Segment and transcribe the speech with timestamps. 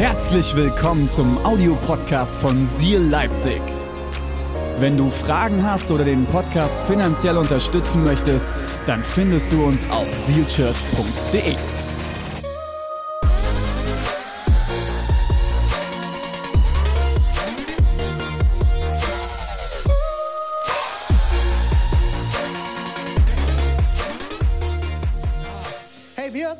[0.00, 3.60] Herzlich willkommen zum Audiopodcast von Seal Leipzig.
[4.78, 8.48] Wenn du Fragen hast oder den Podcast finanziell unterstützen möchtest,
[8.86, 11.54] dann findest du uns auf sealchurch.de.
[26.16, 26.56] Hey, wir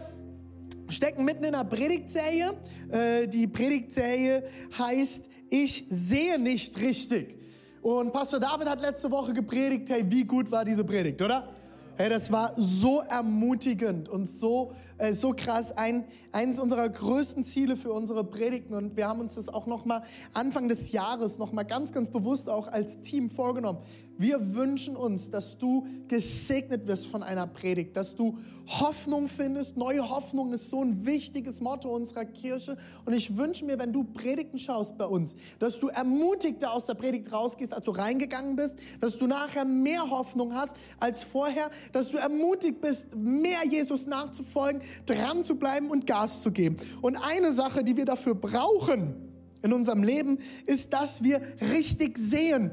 [0.91, 2.53] stecken mitten in einer Predigtserie.
[2.93, 4.45] Äh, Die Predigtserie
[4.79, 7.37] heißt Ich sehe nicht richtig.
[7.83, 9.89] Und Pastor David hat letzte Woche gepredigt.
[9.89, 11.49] Hey, wie gut war diese Predigt, oder?
[11.97, 15.73] Hey, das war so ermutigend und so, äh, so krass.
[15.73, 18.75] Ein, eines unserer größten Ziele für unsere Predigten.
[18.75, 20.03] Und wir haben uns das auch nochmal
[20.35, 23.81] Anfang des Jahres nochmal ganz, ganz bewusst auch als Team vorgenommen.
[24.17, 29.79] Wir wünschen uns, dass du gesegnet wirst von einer Predigt, dass du Hoffnung findest.
[29.79, 32.77] Neue Hoffnung ist so ein wichtiges Motto unserer Kirche.
[33.07, 36.95] Und ich wünsche mir, wenn du Predigten schaust bei uns, dass du ermutigter aus der
[36.95, 42.11] Predigt rausgehst, als du reingegangen bist, dass du nachher mehr Hoffnung hast als vorher, dass
[42.11, 46.77] du ermutigt bist, mehr Jesus nachzufolgen, dran zu bleiben und Gas zu geben.
[47.01, 49.15] Und eine Sache, die wir dafür brauchen
[49.63, 51.41] in unserem Leben, ist, dass wir
[51.73, 52.71] richtig sehen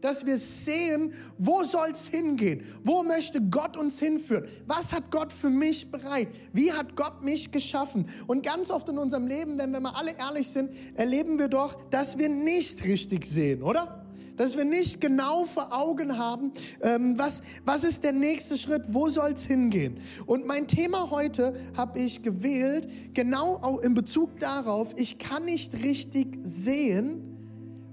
[0.00, 2.62] dass wir sehen, wo soll's hingehen?
[2.84, 4.46] Wo möchte Gott uns hinführen?
[4.66, 6.28] Was hat Gott für mich bereit?
[6.52, 8.06] Wie hat Gott mich geschaffen?
[8.26, 11.76] Und ganz oft in unserem Leben, wenn wir mal alle ehrlich sind, erleben wir doch,
[11.90, 13.99] dass wir nicht richtig sehen, oder?
[14.40, 19.10] Dass wir nicht genau vor Augen haben, ähm, was, was ist der nächste Schritt, wo
[19.10, 20.00] soll's hingehen?
[20.24, 25.82] Und mein Thema heute habe ich gewählt, genau auch in Bezug darauf, ich kann nicht
[25.82, 27.20] richtig sehen,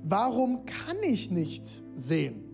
[0.03, 2.45] warum kann ich nichts sehen?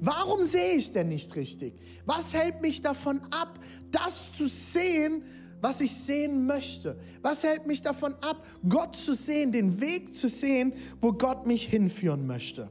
[0.00, 1.74] Warum sehe ich denn nicht richtig?
[2.06, 3.58] Was hält mich davon ab,
[3.90, 5.22] das zu sehen,
[5.60, 6.98] was ich sehen möchte?
[7.20, 11.64] Was hält mich davon ab, Gott zu sehen, den Weg zu sehen, wo Gott mich
[11.64, 12.70] hinführen möchte?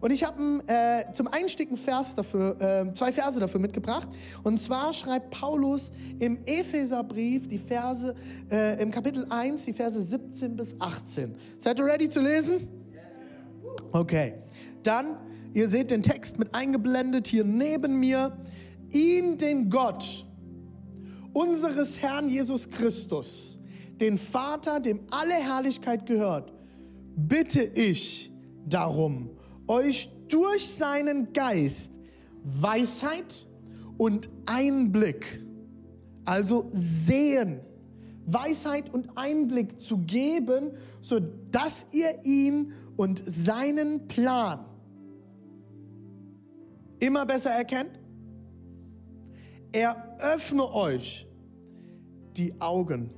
[0.00, 4.08] Und ich habe äh, zum Einstieg einen Vers dafür, äh, zwei Verse dafür mitgebracht.
[4.42, 8.14] Und zwar schreibt Paulus im Epheserbrief die Verse
[8.50, 11.34] äh, im Kapitel 1, die Verse 17 bis 18.
[11.58, 12.68] Seid ihr ready zu lesen?
[13.92, 14.34] Okay,
[14.82, 15.16] dann,
[15.54, 18.36] ihr seht den Text mit eingeblendet hier neben mir.
[18.90, 20.24] Ihn, den Gott
[21.32, 23.60] unseres Herrn Jesus Christus,
[24.00, 26.52] den Vater, dem alle Herrlichkeit gehört,
[27.16, 28.32] bitte ich
[28.66, 29.30] darum,
[29.68, 31.92] euch durch seinen Geist
[32.42, 33.46] Weisheit
[33.96, 35.42] und Einblick,
[36.24, 37.60] also sehen,
[38.26, 41.20] Weisheit und Einblick zu geben, so
[41.50, 44.64] dass ihr ihn und seinen Plan
[46.98, 47.98] immer besser erkennt?
[49.72, 51.26] Eröffne euch
[52.36, 53.10] die Augen.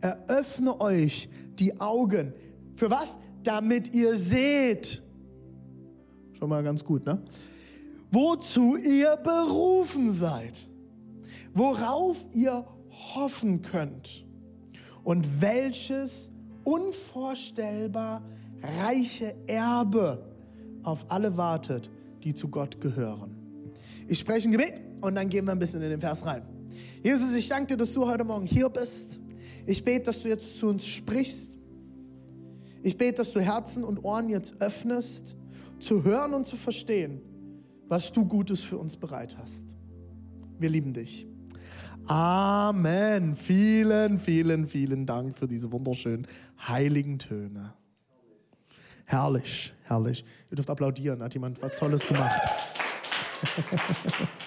[0.00, 2.32] Eröffne euch die Augen.
[2.74, 3.18] Für was?
[3.42, 5.02] Damit ihr seht.
[6.42, 7.22] Schon mal ganz gut, ne?
[8.10, 10.68] Wozu ihr berufen seid.
[11.54, 12.66] Worauf ihr
[13.14, 14.26] hoffen könnt.
[15.04, 16.30] Und welches
[16.64, 18.24] unvorstellbar
[18.80, 20.26] reiche Erbe
[20.82, 21.88] auf alle wartet,
[22.24, 23.36] die zu Gott gehören.
[24.08, 26.42] Ich spreche ein Gebet und dann gehen wir ein bisschen in den Vers rein.
[27.04, 29.20] Jesus, ich danke dir, dass du heute Morgen hier bist.
[29.64, 31.56] Ich bete, dass du jetzt zu uns sprichst.
[32.82, 35.36] Ich bete, dass du Herzen und Ohren jetzt öffnest,
[35.82, 37.20] zu hören und zu verstehen,
[37.88, 39.76] was du Gutes für uns bereit hast.
[40.58, 41.26] Wir lieben dich.
[42.06, 43.34] Amen.
[43.34, 46.26] Vielen, vielen, vielen Dank für diese wunderschönen
[46.66, 47.74] heiligen Töne.
[49.04, 50.24] Herrlich, herrlich.
[50.50, 52.40] Ihr dürft applaudieren, hat jemand was Tolles gemacht.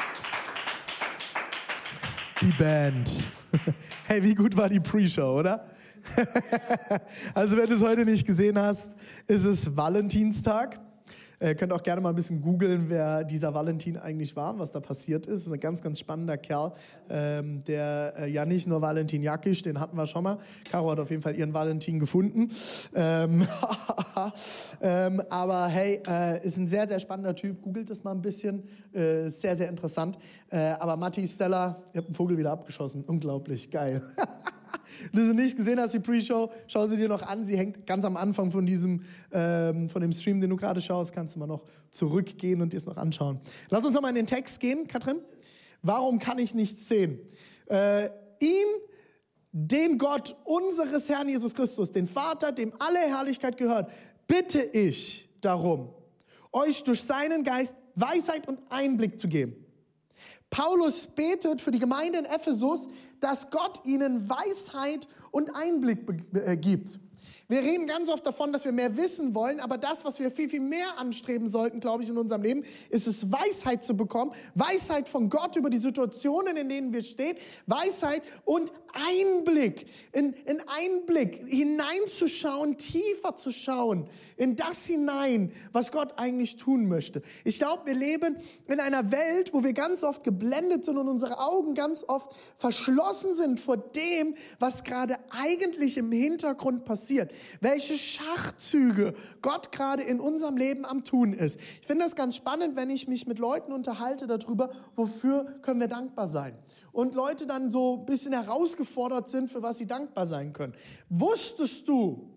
[2.41, 3.31] Die Band.
[4.07, 5.69] Hey, wie gut war die Pre-Show, oder?
[7.34, 8.90] Also, wenn du es heute nicht gesehen hast,
[9.28, 10.79] ist es Valentinstag.
[11.41, 14.72] Ihr könnt auch gerne mal ein bisschen googeln, wer dieser Valentin eigentlich war und was
[14.72, 15.41] da passiert ist.
[15.41, 16.73] Das ist ein ganz, ganz spannender Kerl,
[17.09, 20.38] ähm, der äh, ja nicht nur Valentin Jakisch, den hatten wir schon mal.
[20.69, 22.49] Caro hat auf jeden Fall ihren Valentin gefunden.
[22.93, 23.47] Ähm,
[24.82, 27.61] ähm, aber hey, äh, ist ein sehr, sehr spannender Typ.
[27.61, 28.64] Googelt es mal ein bisschen.
[28.93, 30.17] Äh, sehr, sehr interessant.
[30.49, 33.03] Äh, aber Matti Stella, ihr habt einen Vogel wieder abgeschossen.
[33.05, 34.02] Unglaublich, geil.
[35.12, 37.46] Wenn du sie nicht gesehen hast, die Pre-Show, schau sie dir noch an.
[37.46, 39.02] Sie hängt ganz am Anfang von diesem,
[39.32, 41.14] ähm, von dem Stream, den du gerade schaust.
[41.14, 43.40] Kannst du mal noch zurückgehen und dir es noch anschauen.
[43.70, 45.20] Lass uns noch mal in den Text gehen, Katrin.
[45.82, 47.20] Warum kann ich nichts sehen?
[47.68, 48.09] Äh,
[48.40, 48.66] ihn,
[49.52, 53.92] den Gott unseres Herrn Jesus Christus, den Vater, dem alle Herrlichkeit gehört,
[54.28, 55.94] bitte ich darum,
[56.52, 59.66] euch durch seinen Geist Weisheit und Einblick zu geben.
[60.50, 62.88] Paulus betet für die Gemeinde in Ephesus,
[63.20, 66.00] dass Gott ihnen Weisheit und Einblick
[66.34, 67.00] äh, gibt.
[67.47, 70.50] Wir reden ganz oft davon, dass wir mehr wissen wollen, aber das, was wir viel,
[70.50, 74.32] viel mehr anstreben sollten, glaube ich, in unserem Leben, ist es, Weisheit zu bekommen.
[74.56, 77.38] Weisheit von Gott über die Situationen, in denen wir stehen.
[77.67, 84.08] Weisheit und Einblick, in, in Einblick hineinzuschauen, tiefer zu schauen,
[84.38, 87.22] in das hinein, was Gott eigentlich tun möchte.
[87.44, 88.38] Ich glaube, wir leben
[88.68, 93.36] in einer Welt, wo wir ganz oft geblendet sind und unsere Augen ganz oft verschlossen
[93.36, 97.32] sind vor dem, was gerade eigentlich im Hintergrund passiert.
[97.62, 101.59] Welche Schachzüge Gott gerade in unserem Leben am Tun ist.
[101.82, 105.88] Ich finde das ganz spannend, wenn ich mich mit Leuten unterhalte darüber, wofür können wir
[105.88, 106.58] dankbar sein
[106.96, 110.74] und Leute dann so ein bisschen herausgefordert sind, für was sie dankbar sein können.
[111.09, 112.34] Wusstest du,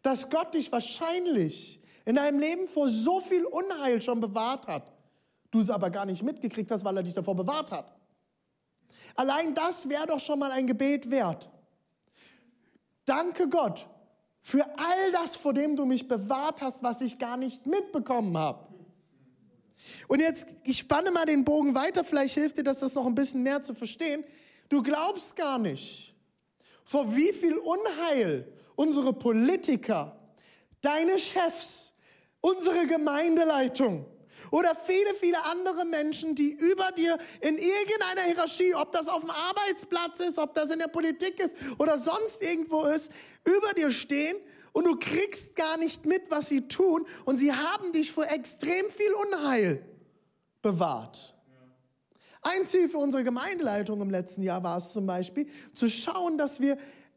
[0.00, 4.90] dass Gott dich wahrscheinlich in deinem Leben vor so viel Unheil schon bewahrt hat,
[5.50, 7.94] du es aber gar nicht mitgekriegt hast, weil er dich davor bewahrt hat?
[9.14, 11.50] Allein das wäre doch schon mal ein Gebet wert.
[13.04, 13.86] Danke Gott
[14.40, 18.65] für all das, vor dem du mich bewahrt hast, was ich gar nicht mitbekommen habe.
[20.08, 23.14] Und jetzt, ich spanne mal den Bogen weiter, vielleicht hilft dir das, das noch ein
[23.14, 24.24] bisschen mehr zu verstehen.
[24.68, 26.14] Du glaubst gar nicht,
[26.84, 30.18] vor wie viel Unheil unsere Politiker,
[30.80, 31.94] deine Chefs,
[32.40, 34.06] unsere Gemeindeleitung
[34.50, 39.30] oder viele, viele andere Menschen, die über dir in irgendeiner Hierarchie, ob das auf dem
[39.30, 43.10] Arbeitsplatz ist, ob das in der Politik ist oder sonst irgendwo ist,
[43.44, 44.36] über dir stehen
[44.76, 48.90] und du kriegst gar nicht mit, was sie tun und sie haben dich vor extrem
[48.90, 49.82] viel Unheil
[50.60, 51.34] bewahrt.
[52.42, 56.60] Ein Ziel für unsere Gemeindeleitung im letzten Jahr war es zum Beispiel, zu schauen, dass
[56.60, 56.76] wir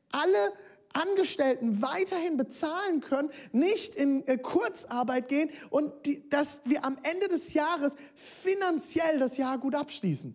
[0.09, 0.53] alle
[0.93, 7.27] Angestellten weiterhin bezahlen können, nicht in äh, Kurzarbeit gehen und die, dass wir am Ende
[7.27, 10.33] des Jahres finanziell das Jahr gut abschließen.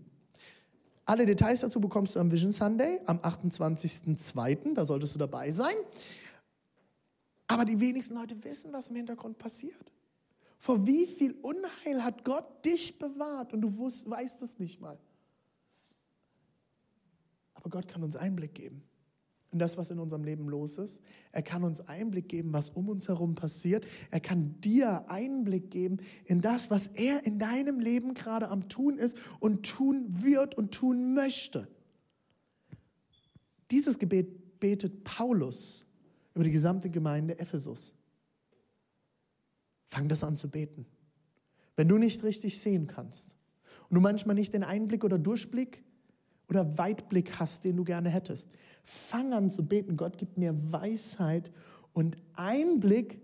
[1.06, 4.74] Alle Details dazu bekommst du am Vision Sunday am 28.02.
[4.74, 5.74] Da solltest du dabei sein.
[7.46, 9.92] Aber die wenigsten Leute wissen, was im Hintergrund passiert.
[10.58, 14.98] Vor wie viel Unheil hat Gott dich bewahrt und du wusst, weißt es nicht mal.
[17.54, 18.82] Aber Gott kann uns Einblick geben
[19.54, 21.00] in das, was in unserem Leben los ist.
[21.30, 23.86] Er kann uns Einblick geben, was um uns herum passiert.
[24.10, 28.98] Er kann dir Einblick geben in das, was er in deinem Leben gerade am Tun
[28.98, 31.68] ist und tun wird und tun möchte.
[33.70, 35.83] Dieses Gebet betet Paulus
[36.34, 37.94] über die gesamte Gemeinde Ephesus.
[39.84, 40.86] Fang das an zu beten.
[41.76, 43.36] Wenn du nicht richtig sehen kannst
[43.88, 45.84] und du manchmal nicht den Einblick oder Durchblick
[46.48, 48.50] oder Weitblick hast, den du gerne hättest,
[48.82, 49.96] fang an zu beten.
[49.96, 51.50] Gott gibt mir Weisheit
[51.92, 53.20] und Einblick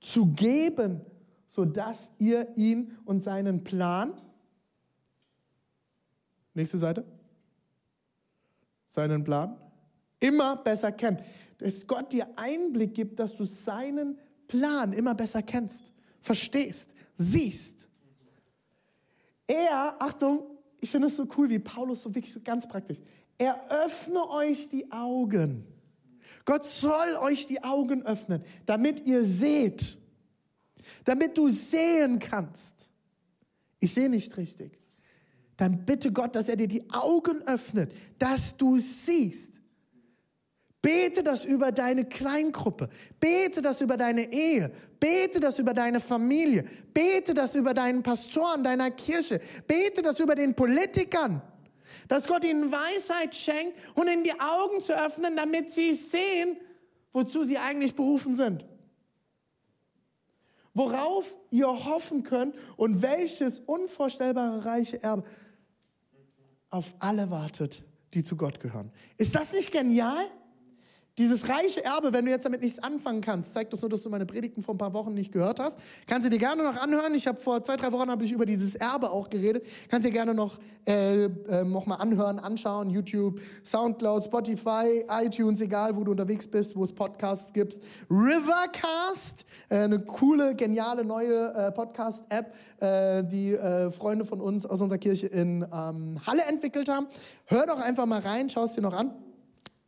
[0.00, 1.00] zu geben,
[1.46, 4.14] sodass ihr ihn und seinen Plan,
[6.54, 7.04] nächste Seite,
[8.86, 9.56] seinen Plan,
[10.22, 11.20] immer besser kennt.
[11.58, 15.92] Dass Gott dir Einblick gibt, dass du seinen Plan immer besser kennst
[16.22, 17.88] verstehst, siehst.
[19.46, 20.44] Er, Achtung,
[20.80, 22.98] ich finde es so cool, wie Paulus so wirklich so ganz praktisch.
[23.36, 25.66] Er öffne euch die Augen.
[26.44, 29.98] Gott soll euch die Augen öffnen, damit ihr seht,
[31.04, 32.90] damit du sehen kannst.
[33.80, 34.78] Ich sehe nicht richtig.
[35.56, 39.60] Dann bitte Gott, dass er dir die Augen öffnet, dass du siehst.
[40.82, 42.88] Bete das über deine Kleingruppe.
[43.20, 44.72] Bete das über deine Ehe.
[44.98, 46.64] Bete das über deine Familie.
[46.92, 49.40] Bete das über deinen Pastoren deiner Kirche.
[49.68, 51.40] Bete das über den Politikern.
[52.08, 56.56] Dass Gott ihnen Weisheit schenkt und ihnen die Augen zu öffnen, damit sie sehen,
[57.12, 58.64] wozu sie eigentlich berufen sind.
[60.74, 65.22] Worauf ihr hoffen könnt und welches unvorstellbare reiche Erbe
[66.70, 67.84] auf alle wartet,
[68.14, 68.90] die zu Gott gehören.
[69.16, 70.26] Ist das nicht genial?
[71.18, 74.08] Dieses reiche Erbe, wenn du jetzt damit nichts anfangen kannst, zeigt das nur, dass du
[74.08, 75.78] meine Predigten vor ein paar Wochen nicht gehört hast.
[76.06, 77.12] Kannst du dir gerne noch anhören.
[77.14, 79.66] Ich habe vor zwei, drei Wochen habe ich über dieses Erbe auch geredet.
[79.90, 82.88] Kannst dir gerne noch, äh, äh, noch mal anhören, anschauen.
[82.88, 87.78] YouTube, Soundcloud, Spotify, iTunes, egal wo du unterwegs bist, wo es Podcasts gibt.
[88.08, 94.80] Rivercast, äh, eine coole, geniale neue äh, Podcast-App, äh, die äh, Freunde von uns aus
[94.80, 97.06] unserer Kirche in ähm, Halle entwickelt haben.
[97.44, 99.12] Hör doch einfach mal rein, schau es dir noch an.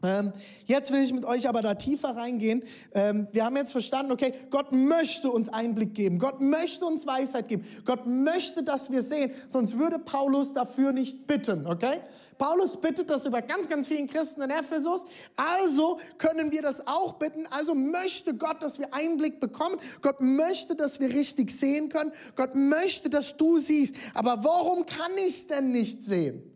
[0.05, 0.33] Ähm,
[0.67, 2.63] jetzt will ich mit euch aber da tiefer reingehen.
[2.93, 6.19] Ähm, wir haben jetzt verstanden, okay, Gott möchte uns Einblick geben.
[6.19, 7.65] Gott möchte uns Weisheit geben.
[7.87, 9.33] Gott möchte, dass wir sehen.
[9.49, 12.01] Sonst würde Paulus dafür nicht bitten, okay?
[12.37, 15.03] Paulus bittet das über ganz, ganz vielen Christen in Ephesus.
[15.37, 17.47] Also können wir das auch bitten.
[17.47, 19.77] Also möchte Gott, dass wir Einblick bekommen.
[20.03, 22.13] Gott möchte, dass wir richtig sehen können.
[22.37, 23.97] Gott möchte, dass du siehst.
[24.13, 26.51] Aber warum kann ich es denn nicht sehen?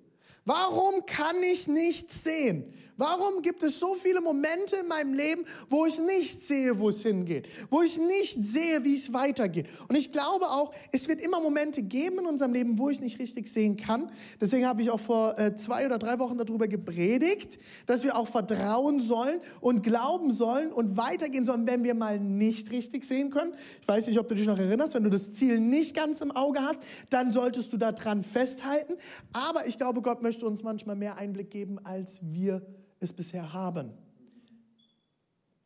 [0.44, 2.72] Warum kann ich nichts sehen?
[2.98, 7.00] Warum gibt es so viele Momente in meinem Leben, wo ich nicht sehe, wo es
[7.02, 7.46] hingeht?
[7.70, 9.68] Wo ich nicht sehe, wie es weitergeht?
[9.86, 13.20] Und ich glaube auch, es wird immer Momente geben in unserem Leben, wo ich nicht
[13.20, 14.10] richtig sehen kann.
[14.40, 18.26] Deswegen habe ich auch vor äh, zwei oder drei Wochen darüber gepredigt, dass wir auch
[18.26, 23.54] vertrauen sollen und glauben sollen und weitergehen sollen, wenn wir mal nicht richtig sehen können.
[23.80, 26.32] Ich weiß nicht, ob du dich noch erinnerst, wenn du das Ziel nicht ganz im
[26.32, 28.94] Auge hast, dann solltest du daran festhalten.
[29.32, 32.60] Aber ich glaube, Gott möchte uns manchmal mehr Einblick geben, als wir
[33.00, 33.92] es bisher haben.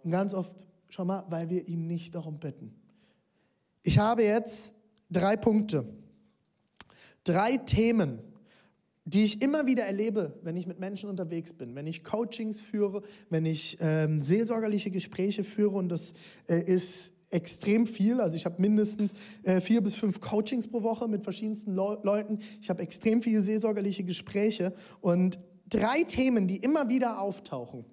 [0.05, 2.75] Und ganz oft, schau mal, weil wir ihn nicht darum bitten.
[3.83, 4.75] Ich habe jetzt
[5.11, 5.85] drei Punkte,
[7.25, 8.21] drei Themen,
[9.05, 13.03] die ich immer wieder erlebe, wenn ich mit Menschen unterwegs bin, wenn ich Coachings führe,
[13.31, 16.13] wenn ich ähm, seelsorgerliche Gespräche führe und das
[16.49, 18.21] äh, ist extrem viel.
[18.21, 19.13] Also ich habe mindestens
[19.43, 22.39] äh, vier bis fünf Coachings pro Woche mit verschiedensten Le Leuten.
[22.61, 25.39] Ich habe extrem viele seelsorgerliche Gespräche und
[25.73, 27.85] drei Themen, die immer wieder auftauchen,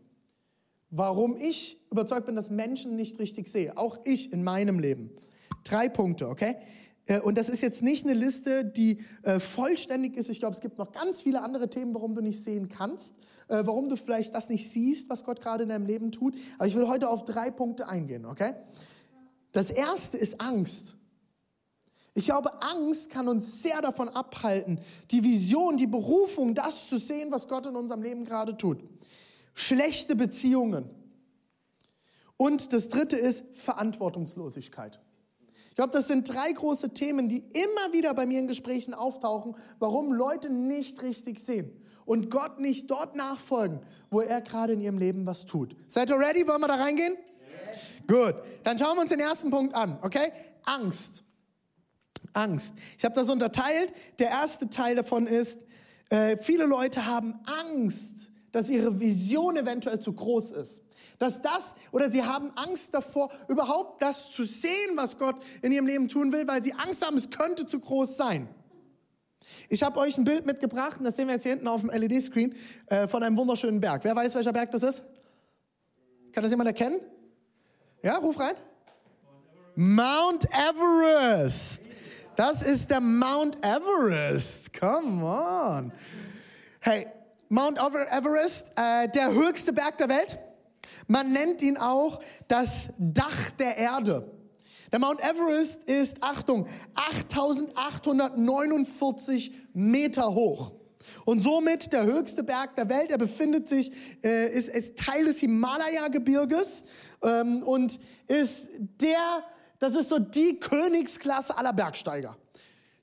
[0.90, 3.78] warum ich überzeugt bin, dass Menschen nicht richtig sehe.
[3.78, 5.12] Auch ich in meinem Leben.
[5.64, 6.56] Drei Punkte, okay?
[7.08, 10.30] Äh, und das ist jetzt nicht eine Liste, die äh, vollständig ist.
[10.30, 13.14] Ich glaube, es gibt noch ganz viele andere Themen, warum du nicht sehen kannst,
[13.48, 16.36] äh, warum du vielleicht das nicht siehst, was Gott gerade in deinem Leben tut.
[16.58, 18.54] Aber ich will heute auf drei Punkte eingehen, okay?
[19.52, 20.96] Das erste ist Angst.
[22.20, 24.78] Ich glaube, Angst kann uns sehr davon abhalten,
[25.10, 28.84] die Vision, die Berufung, das zu sehen, was Gott in unserem Leben gerade tut.
[29.54, 30.90] Schlechte Beziehungen.
[32.36, 35.00] Und das dritte ist Verantwortungslosigkeit.
[35.70, 39.56] Ich glaube, das sind drei große Themen, die immer wieder bei mir in Gesprächen auftauchen,
[39.80, 41.72] warum Leute nicht richtig sehen
[42.04, 45.74] und Gott nicht dort nachfolgen, wo er gerade in ihrem Leben was tut.
[45.88, 46.46] Seid ihr ready?
[46.46, 47.16] Wollen wir da reingehen?
[47.66, 47.78] Yes.
[48.10, 48.36] Gut,
[48.66, 50.34] dann schauen wir uns den ersten Punkt an, okay?
[50.66, 51.24] Angst.
[52.34, 52.74] Angst.
[52.98, 53.94] Ich habe das unterteilt.
[54.20, 55.60] Der erste Teil davon ist,
[56.10, 60.82] äh, viele Leute haben Angst, dass ihre Vision eventuell zu groß ist.
[61.20, 65.86] Dass das, oder sie haben Angst davor, überhaupt das zu sehen, was Gott in ihrem
[65.86, 68.48] Leben tun will, weil sie Angst haben, es könnte zu groß sein.
[69.68, 71.90] Ich habe euch ein Bild mitgebracht, und das sehen wir jetzt hier hinten auf dem
[71.90, 72.56] LED-Screen,
[72.88, 74.04] äh, von einem wunderschönen Berg.
[74.04, 75.04] Wer weiß, welcher Berg das ist?
[76.32, 77.00] Kann das jemand erkennen?
[78.02, 78.56] Ja, ruf rein.
[79.76, 81.84] Mount Everest.
[82.40, 84.72] Das ist der Mount Everest.
[84.72, 85.92] Come on.
[86.80, 87.06] Hey,
[87.50, 90.40] Mount Everest, äh, der höchste Berg der Welt.
[91.08, 94.32] Man nennt ihn auch das Dach der Erde.
[94.94, 96.66] Der Mount Everest ist, Achtung,
[96.96, 100.72] 8849 Meter hoch.
[101.26, 103.12] Und somit der höchste Berg der Welt.
[103.12, 103.92] Er befindet sich,
[104.24, 106.86] äh, ist, ist Teil des Himalaya-Gebirges
[107.22, 109.44] ähm, und ist der
[109.80, 112.38] das ist so die Königsklasse aller Bergsteiger.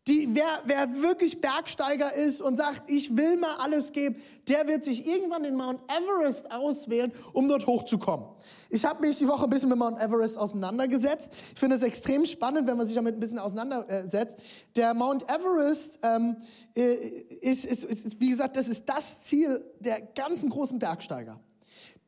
[0.09, 4.15] Die, wer, wer wirklich Bergsteiger ist und sagt, ich will mal alles geben,
[4.47, 8.25] der wird sich irgendwann den Mount Everest auswählen, um dort hochzukommen.
[8.71, 11.33] Ich habe mich die Woche ein bisschen mit Mount Everest auseinandergesetzt.
[11.55, 14.39] Ich finde es extrem spannend, wenn man sich damit ein bisschen auseinandersetzt.
[14.77, 16.37] Der Mount Everest ähm,
[16.77, 16.95] äh,
[17.41, 21.41] ist, ist, ist, wie gesagt, das ist das Ziel der ganzen großen Bergsteiger.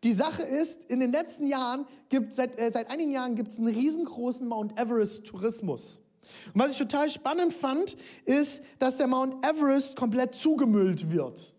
[0.05, 3.59] Die Sache ist, in den letzten Jahren gibt seit, äh, seit einigen Jahren gibt es
[3.59, 6.03] einen riesengroßen Mount Everest Tourismus.
[6.55, 11.53] Und was ich total spannend fand, ist, dass der Mount Everest komplett zugemüllt wird.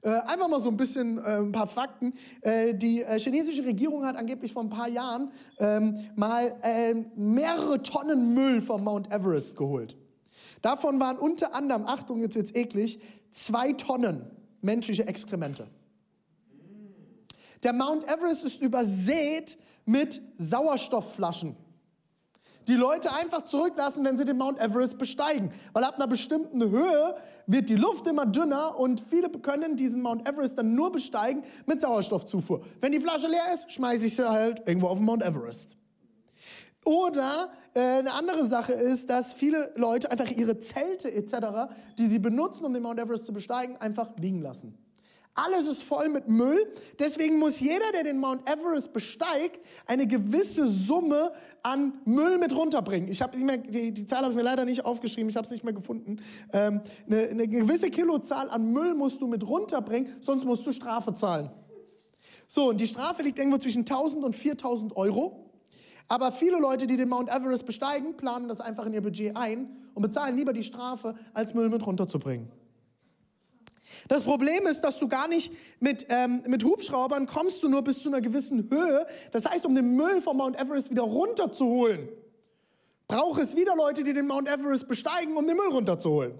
[0.00, 2.14] Äh, einfach mal so ein bisschen äh, ein paar Fakten.
[2.40, 7.80] Äh, die äh, chinesische Regierung hat angeblich vor ein paar Jahren ähm, mal ähm, mehrere
[7.82, 9.96] Tonnen Müll vom Mount Everest geholt.
[10.60, 13.00] Davon waren unter anderem, Achtung, jetzt wird's eklig,
[13.30, 14.28] zwei Tonnen
[14.60, 15.68] menschliche Exkremente.
[17.62, 21.56] Der Mount Everest ist übersät mit Sauerstoffflaschen.
[22.68, 25.52] Die Leute einfach zurücklassen, wenn sie den Mount Everest besteigen.
[25.72, 27.16] Weil ab einer bestimmten Höhe
[27.46, 31.80] wird die Luft immer dünner und viele können diesen Mount Everest dann nur besteigen mit
[31.80, 32.62] Sauerstoffzufuhr.
[32.80, 35.76] Wenn die Flasche leer ist, schmeiße ich sie halt irgendwo auf den Mount Everest.
[36.84, 42.18] Oder äh, eine andere Sache ist, dass viele Leute einfach ihre Zelte etc., die sie
[42.18, 44.78] benutzen, um den Mount Everest zu besteigen, einfach liegen lassen.
[45.34, 46.70] Alles ist voll mit Müll.
[46.98, 53.10] Deswegen muss jeder, der den Mount Everest besteigt, eine gewisse Summe an Müll mit runterbringen.
[53.10, 55.30] Ich habe die, die, Zahl habe ich mir leider nicht aufgeschrieben.
[55.30, 56.20] Ich habe es nicht mehr gefunden.
[56.52, 61.14] Ähm, eine, eine gewisse Kilozahl an Müll musst du mit runterbringen, sonst musst du Strafe
[61.14, 61.48] zahlen.
[62.46, 65.50] So, und die Strafe liegt irgendwo zwischen 1000 und 4000 Euro.
[66.08, 69.74] Aber viele Leute, die den Mount Everest besteigen, planen das einfach in ihr Budget ein
[69.94, 72.50] und bezahlen lieber die Strafe, als Müll mit runterzubringen.
[74.08, 78.02] Das Problem ist, dass du gar nicht mit, ähm, mit Hubschraubern kommst du nur bis
[78.02, 79.06] zu einer gewissen Höhe.
[79.30, 82.08] Das heißt, um den Müll vom Mount Everest wieder runterzuholen,
[83.08, 86.32] braucht es wieder Leute, die den Mount Everest besteigen, um den Müll runterzuholen.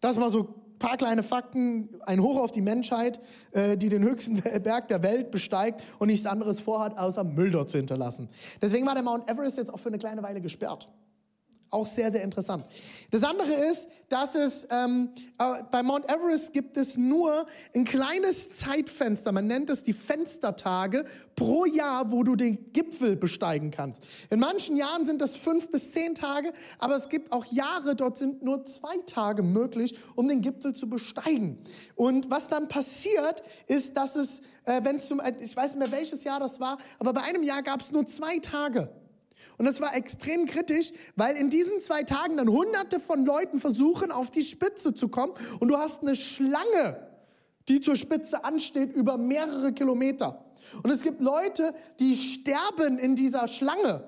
[0.00, 3.20] Das mal so ein paar kleine Fakten, ein Hoch auf die Menschheit,
[3.52, 7.70] äh, die den höchsten Berg der Welt besteigt und nichts anderes vorhat, außer Müll dort
[7.70, 8.28] zu hinterlassen.
[8.62, 10.88] Deswegen war der Mount Everest jetzt auch für eine kleine Weile gesperrt.
[11.70, 12.64] Auch sehr, sehr interessant.
[13.12, 18.50] Das andere ist, dass es ähm, äh, bei Mount Everest gibt es nur ein kleines
[18.50, 19.30] Zeitfenster.
[19.30, 21.04] Man nennt es die Fenstertage
[21.36, 24.02] pro Jahr, wo du den Gipfel besteigen kannst.
[24.30, 28.18] In manchen Jahren sind das fünf bis zehn Tage, aber es gibt auch Jahre, dort
[28.18, 31.58] sind nur zwei Tage möglich, um den Gipfel zu besteigen.
[31.94, 35.92] Und was dann passiert, ist, dass es, äh, wenn es zum, ich weiß nicht mehr
[35.96, 38.90] welches Jahr das war, aber bei einem Jahr gab es nur zwei Tage.
[39.58, 44.10] Und das war extrem kritisch, weil in diesen zwei Tagen dann hunderte von Leuten versuchen,
[44.10, 45.34] auf die Spitze zu kommen.
[45.58, 47.08] Und du hast eine Schlange,
[47.68, 50.44] die zur Spitze ansteht, über mehrere Kilometer.
[50.82, 54.04] Und es gibt Leute, die sterben in dieser Schlange,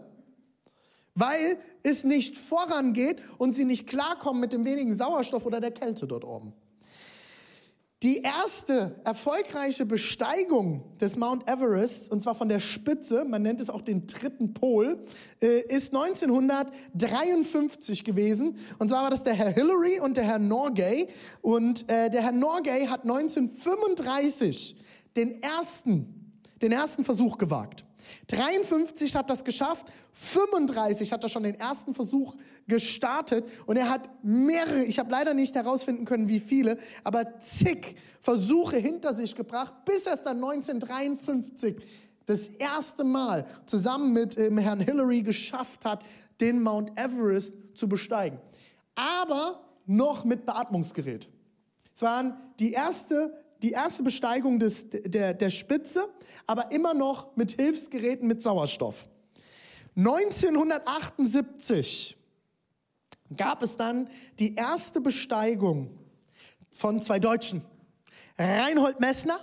[1.15, 6.07] weil es nicht vorangeht und sie nicht klarkommen mit dem wenigen Sauerstoff oder der Kälte
[6.07, 6.55] dort oben.
[8.03, 13.71] Die erste erfolgreiche Besteigung des Mount Everest, und zwar von der Spitze, man nennt es
[13.71, 15.05] auch den dritten Pol,
[15.41, 18.57] äh, ist 1953 gewesen.
[18.81, 21.07] Und zwar war das der Herr Hillary und der Herr Norgay.
[21.43, 24.75] Und äh, der Herr Norgay hat 1935
[25.15, 27.85] den ersten, den ersten Versuch gewagt.
[28.29, 32.35] 53 hat das geschafft, 35 hat er schon den ersten Versuch
[32.67, 37.97] gestartet und er hat mehrere, ich habe leider nicht herausfinden können, wie viele, aber zig
[38.21, 41.77] Versuche hinter sich gebracht, bis er es dann 1953
[42.27, 46.05] das erste Mal zusammen mit ähm, Herrn Hillary geschafft hat,
[46.41, 48.39] den Mount Everest zu besteigen.
[48.95, 51.29] Aber noch mit Beatmungsgerät.
[51.95, 56.09] Es waren die erste die erste Besteigung des, der, der Spitze,
[56.47, 59.09] aber immer noch mit Hilfsgeräten mit Sauerstoff.
[59.97, 62.17] 1978
[63.37, 65.91] gab es dann die erste Besteigung
[66.71, 67.63] von zwei Deutschen.
[68.39, 69.41] Reinhold Messner,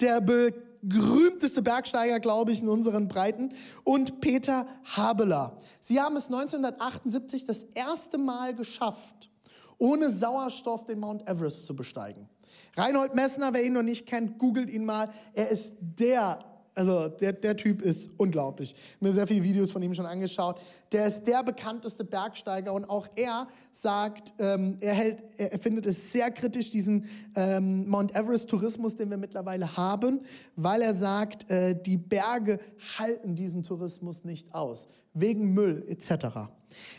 [0.00, 3.54] der berühmteste Bergsteiger, glaube ich, in unseren Breiten,
[3.84, 5.58] und Peter Habeler.
[5.80, 9.30] Sie haben es 1978 das erste Mal geschafft,
[9.78, 12.28] ohne Sauerstoff den Mount Everest zu besteigen.
[12.76, 15.10] Reinhold Messner, wer ihn noch nicht kennt, googelt ihn mal.
[15.34, 16.38] Er ist der,
[16.74, 18.72] also der, der Typ ist unglaublich.
[18.72, 20.58] Ich habe mir sehr viele Videos von ihm schon angeschaut.
[20.90, 26.12] Der ist der bekannteste Bergsteiger und auch er sagt, ähm, er, hält, er findet es
[26.12, 30.20] sehr kritisch, diesen ähm, Mount Everest-Tourismus, den wir mittlerweile haben,
[30.56, 32.58] weil er sagt, äh, die Berge
[32.98, 36.48] halten diesen Tourismus nicht aus, wegen Müll etc.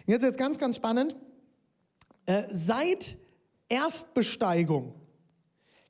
[0.06, 1.16] Jetzt jetzt ganz, ganz spannend.
[2.26, 3.18] Äh, seit
[3.68, 4.94] Erstbesteigung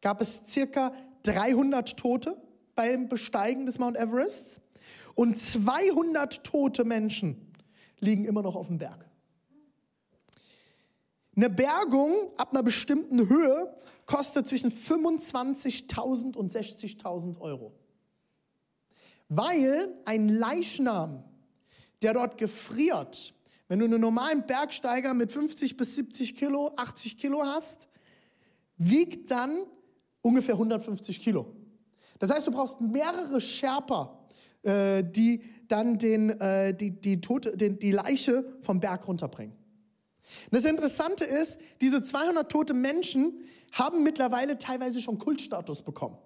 [0.04, 2.38] gab es circa 300 Tote
[2.76, 4.62] beim Besteigen des Mount Everest
[5.16, 7.54] und 200 tote Menschen
[8.00, 9.10] liegen immer noch auf dem Berg.
[11.36, 13.74] Eine Bergung ab einer bestimmten Höhe
[14.06, 17.74] kostet zwischen 25.000 und 60.000 Euro.
[19.30, 21.24] Weil ein Leichnam,
[22.02, 23.34] der dort gefriert,
[23.68, 27.88] wenn du einen normalen Bergsteiger mit 50 bis 70 Kilo, 80 Kilo hast,
[28.78, 29.66] wiegt dann
[30.24, 31.46] ungefähr 150 Kilo.
[32.18, 34.18] Das heißt, du brauchst mehrere Sherpa,
[34.64, 39.56] äh, die dann den, äh, die, die, Tote, den, die Leiche vom Berg runterbringen.
[40.50, 46.18] Das Interessante ist, diese 200 tote Menschen haben mittlerweile teilweise schon Kultstatus bekommen.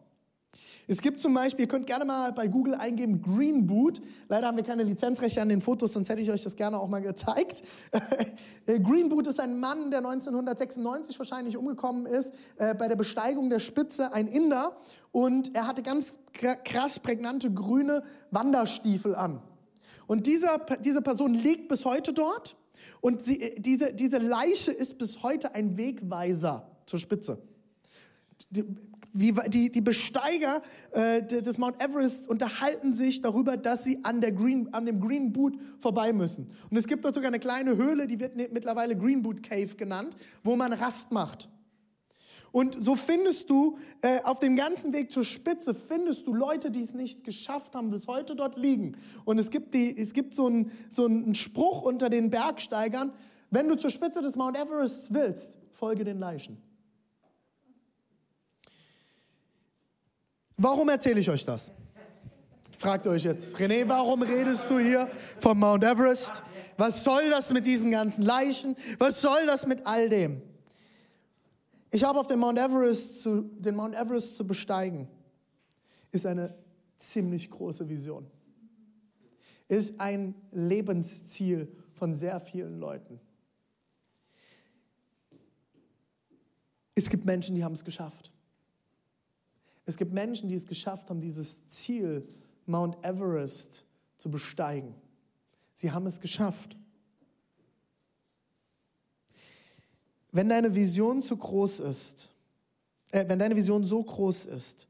[0.89, 3.99] Es gibt zum Beispiel, ihr könnt gerne mal bei Google eingeben, Green Boot.
[4.29, 6.87] Leider haben wir keine Lizenzrechte an den Fotos, sonst hätte ich euch das gerne auch
[6.87, 7.61] mal gezeigt.
[8.65, 13.59] Green Boot ist ein Mann, der 1996 wahrscheinlich umgekommen ist, äh, bei der Besteigung der
[13.59, 14.77] Spitze, ein Inder.
[15.11, 16.19] Und er hatte ganz
[16.63, 19.41] krass prägnante grüne Wanderstiefel an.
[20.07, 22.55] Und dieser, diese Person liegt bis heute dort.
[23.01, 27.41] Und sie, diese, diese Leiche ist bis heute ein Wegweiser zur Spitze
[29.13, 34.31] die, die, die Besteiger äh, des Mount Everest unterhalten sich darüber, dass sie an, der
[34.31, 36.47] Green, an dem Green Boot vorbei müssen.
[36.69, 39.75] Und es gibt dort sogar eine kleine Höhle, die wird ne, mittlerweile Green Boot Cave
[39.75, 41.49] genannt, wo man Rast macht.
[42.51, 46.81] Und so findest du äh, auf dem ganzen Weg zur Spitze, findest du Leute, die
[46.81, 48.97] es nicht geschafft haben, bis heute dort liegen.
[49.25, 53.13] Und es gibt, die, es gibt so, einen, so einen Spruch unter den Bergsteigern,
[53.51, 56.57] wenn du zur Spitze des Mount Everest willst, folge den Leichen.
[60.57, 61.71] Warum erzähle ich euch das?
[62.77, 65.07] Fragt euch jetzt, René, warum redest du hier
[65.39, 66.43] vom Mount Everest?
[66.77, 68.75] Was soll das mit diesen ganzen Leichen?
[68.97, 70.41] Was soll das mit all dem?
[71.91, 75.07] Ich habe auf den Mount Everest zu, den Mount Everest zu besteigen,
[76.11, 76.55] ist eine
[76.97, 78.25] ziemlich große Vision.
[79.67, 83.19] Ist ein Lebensziel von sehr vielen Leuten.
[86.95, 88.31] Es gibt Menschen, die haben es geschafft.
[89.87, 92.27] Es gibt Menschen, die es geschafft haben, dieses Ziel
[92.65, 93.85] Mount Everest
[94.17, 94.93] zu besteigen.
[95.73, 96.77] Sie haben es geschafft.
[100.33, 102.29] Wenn deine Vision zu groß ist,
[103.11, 104.89] äh, wenn deine Vision so groß ist,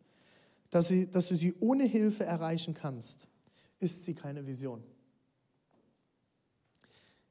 [0.72, 3.28] dass, sie, dass du sie ohne Hilfe erreichen kannst,
[3.78, 4.84] ist sie keine Vision.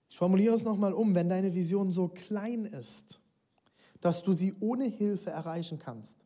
[0.09, 3.21] Ich formuliere es nochmal um, wenn deine Vision so klein ist,
[4.01, 6.26] dass du sie ohne Hilfe erreichen kannst,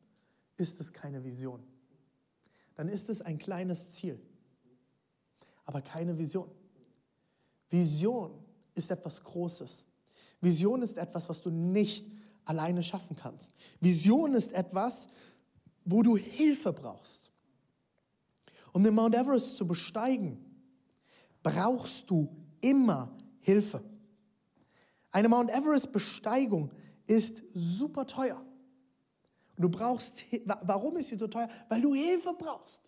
[0.60, 1.60] ist es keine Vision
[2.80, 4.18] dann ist es ein kleines Ziel,
[5.66, 6.50] aber keine Vision.
[7.68, 8.42] Vision
[8.74, 9.84] ist etwas Großes.
[10.40, 12.06] Vision ist etwas, was du nicht
[12.46, 13.52] alleine schaffen kannst.
[13.80, 15.08] Vision ist etwas,
[15.84, 17.30] wo du Hilfe brauchst.
[18.72, 20.42] Um den Mount Everest zu besteigen,
[21.42, 23.84] brauchst du immer Hilfe.
[25.10, 26.70] Eine Mount Everest-Besteigung
[27.04, 28.42] ist super teuer.
[29.60, 30.24] Und du brauchst,
[30.62, 31.46] warum ist sie so teuer?
[31.68, 32.80] Weil du Hilfe brauchst.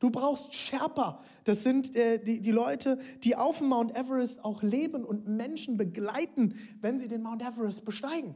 [0.00, 1.22] Du brauchst Sherpa.
[1.44, 5.76] Das sind äh, die, die Leute, die auf dem Mount Everest auch leben und Menschen
[5.76, 8.34] begleiten, wenn sie den Mount Everest besteigen.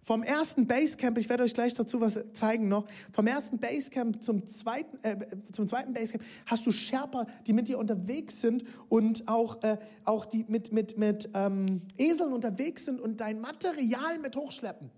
[0.00, 4.46] Vom ersten Basecamp, ich werde euch gleich dazu was zeigen noch, vom ersten Basecamp zum
[4.46, 5.18] zweiten, äh,
[5.52, 10.24] zum zweiten Basecamp hast du Sherpa, die mit dir unterwegs sind und auch, äh, auch
[10.24, 14.90] die mit, mit, mit ähm, Eseln unterwegs sind und dein Material mit hochschleppen.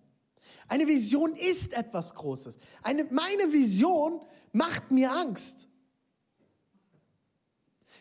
[0.69, 2.59] Eine Vision ist etwas Großes.
[2.83, 4.21] Eine, meine Vision
[4.53, 5.69] macht mir Angst.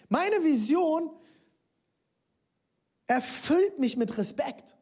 [0.09, 1.09] Meine Vision
[3.07, 4.75] erfüllt mich mit Respekt.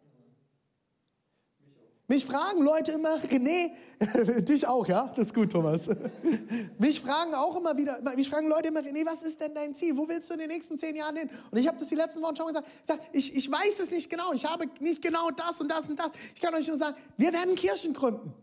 [2.10, 3.70] Mich fragen Leute immer, René,
[4.42, 5.14] dich auch, ja?
[5.16, 5.88] Das ist gut, Thomas.
[6.80, 9.96] Mich fragen auch immer wieder, mich fragen Leute immer, René, was ist denn dein Ziel?
[9.96, 11.30] Wo willst du in den nächsten zehn Jahren hin?
[11.52, 12.68] Und ich habe das die letzten Wochen schon gesagt.
[12.82, 14.34] Ich, sag, ich, ich weiß es nicht genau.
[14.34, 16.12] Ich habe nicht genau das und das und das.
[16.34, 18.34] Ich kann euch nur sagen, wir werden Kirchen gründen.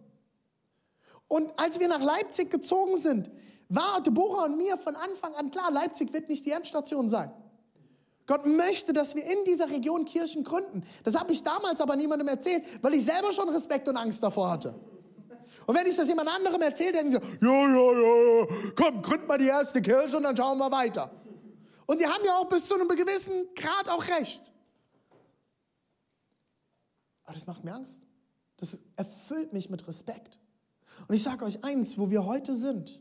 [1.27, 3.33] Und als wir nach Leipzig gezogen sind,
[3.69, 7.33] war Deborah und mir von Anfang an klar, Leipzig wird nicht die Endstation sein.
[8.27, 10.83] Gott möchte, dass wir in dieser Region Kirchen gründen.
[11.05, 14.51] Das habe ich damals aber niemandem erzählt, weil ich selber schon Respekt und Angst davor
[14.51, 14.75] hatte.
[15.67, 19.27] Und wenn ich das jemand anderem erzählt, dann so, ja, ja, ja, ja, komm, gründ
[19.27, 21.11] mal die erste Kirche und dann schauen wir weiter.
[21.87, 24.53] Und sie haben ja auch bis zu einem gewissen Grad auch recht.
[27.25, 28.03] Aber das macht mir Angst.
[28.57, 30.39] Das erfüllt mich mit Respekt.
[31.07, 33.01] Und ich sage euch eins, wo wir heute sind,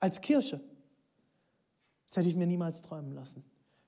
[0.00, 0.60] als Kirche,
[2.06, 3.44] das hätte ich mir niemals träumen lassen.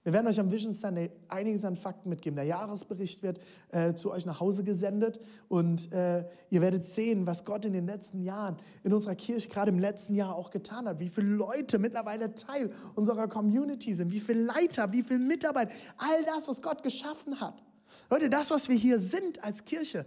[0.08, 2.34] Wir werden euch am Vision Sunday einiges an Fakten mitgeben.
[2.34, 3.40] Der Jahresbericht wird
[3.72, 7.84] äh, zu euch nach Hause gesendet und äh, ihr werdet sehen, was Gott in den
[7.84, 10.98] letzten Jahren in unserer Kirche, gerade im letzten Jahr auch getan hat.
[10.98, 16.24] Wie viele Leute mittlerweile Teil unserer Community sind, wie viele Leiter, wie viele Mitarbeiter, all
[16.24, 17.62] das, was Gott geschaffen hat.
[18.08, 20.06] Leute, das, was wir hier sind als Kirche,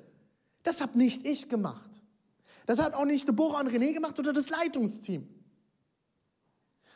[0.63, 2.03] das habe nicht ich gemacht.
[2.65, 5.27] Das hat auch nicht Deborah und René gemacht oder das Leitungsteam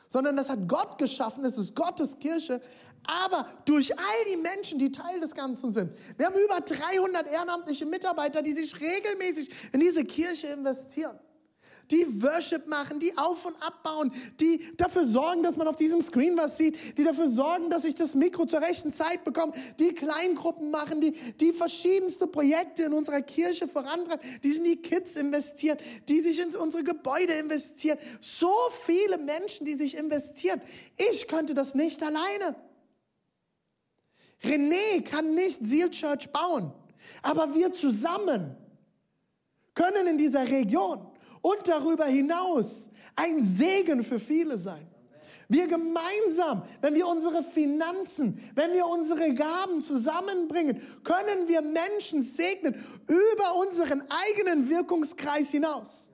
[0.08, 2.62] sondern das hat Gott geschaffen, es ist Gottes Kirche,
[3.06, 5.92] aber durch all die Menschen, die Teil des Ganzen sind.
[6.18, 11.20] Wir haben über 300 ehrenamtliche Mitarbeiter, die sich regelmäßig in diese Kirche investieren
[11.92, 16.38] die Worship machen, die auf und abbauen, die dafür sorgen, dass man auf diesem Screen
[16.38, 20.72] was sieht, die dafür sorgen, dass ich das Mikro zur rechten Zeit bekomme, die Kleingruppen
[20.72, 26.22] machen, die, die verschiedenste Projekte in unserer Kirche vorantreiben, die in die Kids investieren, die
[26.22, 27.98] sich in unsere Gebäude investieren.
[28.20, 28.54] So
[28.86, 30.62] viele Menschen, die sich investieren.
[31.12, 32.56] Ich könnte das nicht alleine.
[34.44, 36.72] René kann nicht Seal Church bauen,
[37.22, 38.56] aber wir zusammen
[39.74, 41.06] können in dieser Region
[41.46, 44.88] und darüber hinaus ein Segen für viele sein.
[45.48, 52.74] Wir gemeinsam, wenn wir unsere Finanzen, wenn wir unsere Gaben zusammenbringen, können wir Menschen segnen
[53.08, 56.10] über unseren eigenen Wirkungskreis hinaus.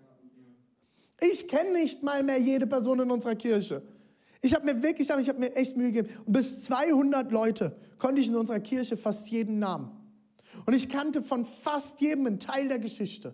[1.21, 3.81] Ich kenne nicht mal mehr jede Person in unserer Kirche.
[4.41, 6.13] Ich habe mir wirklich, ich habe mir echt Mühe gegeben.
[6.25, 9.91] Und bis 200 Leute konnte ich in unserer Kirche fast jeden Namen.
[10.65, 13.33] Und ich kannte von fast jedem einen Teil der Geschichte.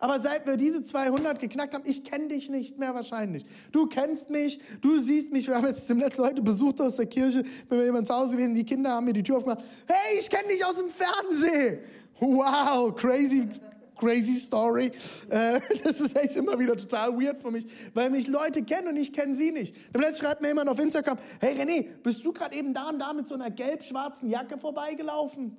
[0.00, 3.44] Aber seit wir diese 200 geknackt haben, ich kenne dich nicht mehr wahrscheinlich.
[3.72, 5.48] Du kennst mich, du siehst mich.
[5.48, 8.36] Wir haben jetzt dem letzten Leute besucht aus der Kirche, wenn wir jemand zu Hause
[8.36, 9.64] gewesen, die Kinder haben mir die Tür aufgemacht.
[9.86, 11.80] Hey, ich kenne dich aus dem Fernsehen.
[12.20, 13.48] Wow, crazy.
[13.96, 14.92] crazy Story.
[15.28, 18.96] Äh, das ist echt immer wieder total weird für mich, weil mich Leute kennen und
[18.96, 19.74] ich kenne sie nicht.
[19.92, 23.12] Dann schreibt mir jemand auf Instagram, hey René, bist du gerade eben da und da
[23.12, 25.56] mit so einer gelb-schwarzen Jacke vorbeigelaufen?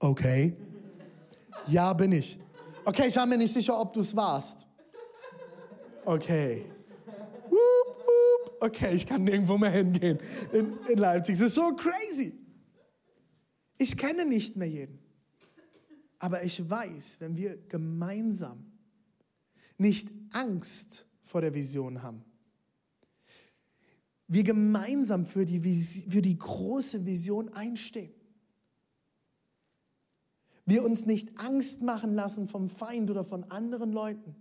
[0.00, 0.56] Okay.
[1.68, 2.38] Ja, bin ich.
[2.84, 4.66] Okay, ich war mir nicht sicher, ob du es warst.
[6.04, 6.66] Okay.
[8.60, 10.18] Okay, ich kann nirgendwo mehr hingehen
[10.52, 11.36] in, in Leipzig.
[11.36, 12.38] Das ist so crazy.
[13.78, 14.98] Ich kenne nicht mehr jeden.
[16.18, 18.72] Aber ich weiß, wenn wir gemeinsam
[19.78, 22.24] nicht Angst vor der Vision haben,
[24.28, 28.14] wir gemeinsam für die, für die große Vision einstehen,
[30.64, 34.36] wir uns nicht Angst machen lassen vom Feind oder von anderen Leuten,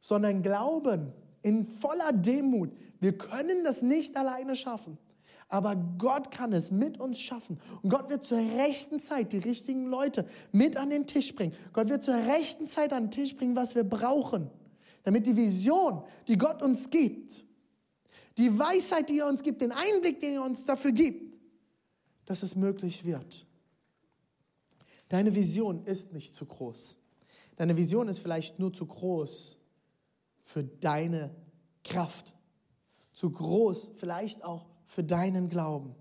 [0.00, 2.70] sondern glauben in voller Demut,
[3.00, 4.98] wir können das nicht alleine schaffen.
[5.48, 7.58] Aber Gott kann es mit uns schaffen.
[7.82, 11.54] Und Gott wird zur rechten Zeit die richtigen Leute mit an den Tisch bringen.
[11.72, 14.48] Gott wird zur rechten Zeit an den Tisch bringen, was wir brauchen,
[15.02, 17.44] damit die Vision, die Gott uns gibt,
[18.38, 21.36] die Weisheit, die er uns gibt, den Einblick, den er uns dafür gibt,
[22.26, 23.44] dass es möglich wird.
[25.10, 26.96] Deine Vision ist nicht zu groß.
[27.56, 29.58] Deine Vision ist vielleicht nur zu groß
[30.40, 31.34] für deine
[31.82, 32.32] Kraft.
[33.12, 35.96] Zu groß vielleicht auch für deinen Glauben.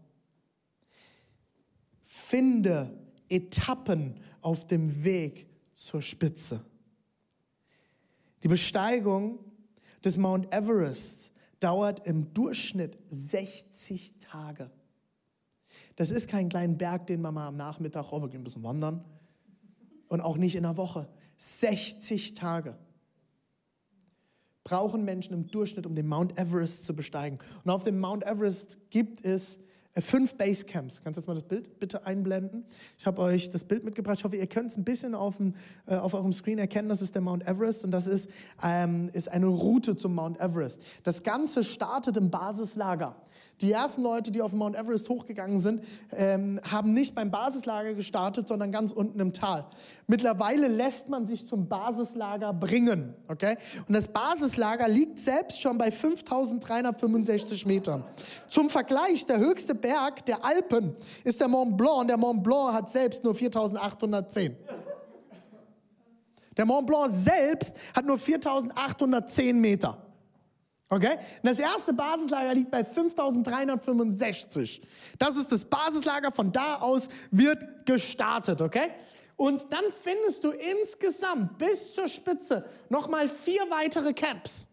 [2.03, 2.97] Finde
[3.29, 6.63] Etappen auf dem Weg zur Spitze.
[8.43, 9.39] Die Besteigung
[10.05, 14.69] des Mount Everest dauert im Durchschnitt 60 Tage.
[15.99, 18.63] Das ist kein kleiner Berg, den man mal am Nachmittag, oh, wir gehen ein bisschen
[18.63, 19.03] wandern.
[20.07, 21.09] Und auch nicht in einer Woche.
[21.35, 22.77] 60 Tage
[24.63, 27.37] brauchen Menschen im Durchschnitt, um den Mount Everest zu besteigen.
[27.65, 29.59] Und auf dem Mount Everest gibt es
[30.01, 31.01] fünf Basecamps.
[31.01, 32.65] Kannst du jetzt mal das Bild bitte einblenden?
[32.97, 34.17] Ich habe euch das Bild mitgebracht.
[34.19, 35.55] Ich hoffe, ihr könnt es ein bisschen auf, dem,
[35.87, 36.89] äh, auf eurem Screen erkennen.
[36.89, 38.29] Das ist der Mount Everest und das ist,
[38.63, 40.81] ähm, ist eine Route zum Mount Everest.
[41.03, 43.15] Das Ganze startet im Basislager.
[43.61, 48.47] Die ersten Leute, die auf Mount Everest hochgegangen sind, ähm, haben nicht beim Basislager gestartet,
[48.47, 49.65] sondern ganz unten im Tal.
[50.09, 53.13] Mittlerweile lässt man sich zum Basislager bringen.
[53.27, 53.57] Okay?
[53.87, 58.03] Und das Basislager liegt selbst schon bei 5365 Metern.
[58.47, 61.99] Zum Vergleich, der höchste Berg der Alpen ist der Mont Blanc.
[61.99, 64.57] Und der Mont Blanc hat selbst nur 4810.
[66.57, 69.95] Der Mont Blanc selbst hat nur 4810 Meter.
[70.89, 71.17] Okay?
[71.43, 74.81] Und das erste Basislager liegt bei 5365.
[75.19, 76.31] Das ist das Basislager.
[76.31, 78.59] Von da aus wird gestartet.
[78.59, 78.89] Okay?
[79.39, 84.67] Und dann findest du insgesamt bis zur Spitze nochmal vier weitere Camps.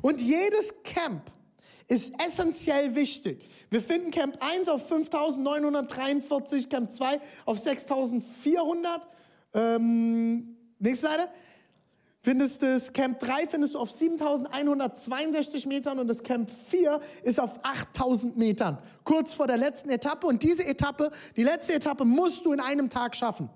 [0.00, 1.28] Und jedes Camp
[1.88, 3.44] ist essentiell wichtig.
[3.70, 9.08] Wir finden Camp 1 auf 5943, Camp 2 auf 6400.
[9.54, 11.28] Ähm, nächste Seite
[12.22, 17.58] findest das Camp 3 findest du auf 7162 Metern und das Camp 4 ist auf
[17.64, 18.78] 8000 Metern.
[19.02, 22.88] Kurz vor der letzten Etappe und diese Etappe, die letzte Etappe musst du in einem
[22.88, 23.50] Tag schaffen.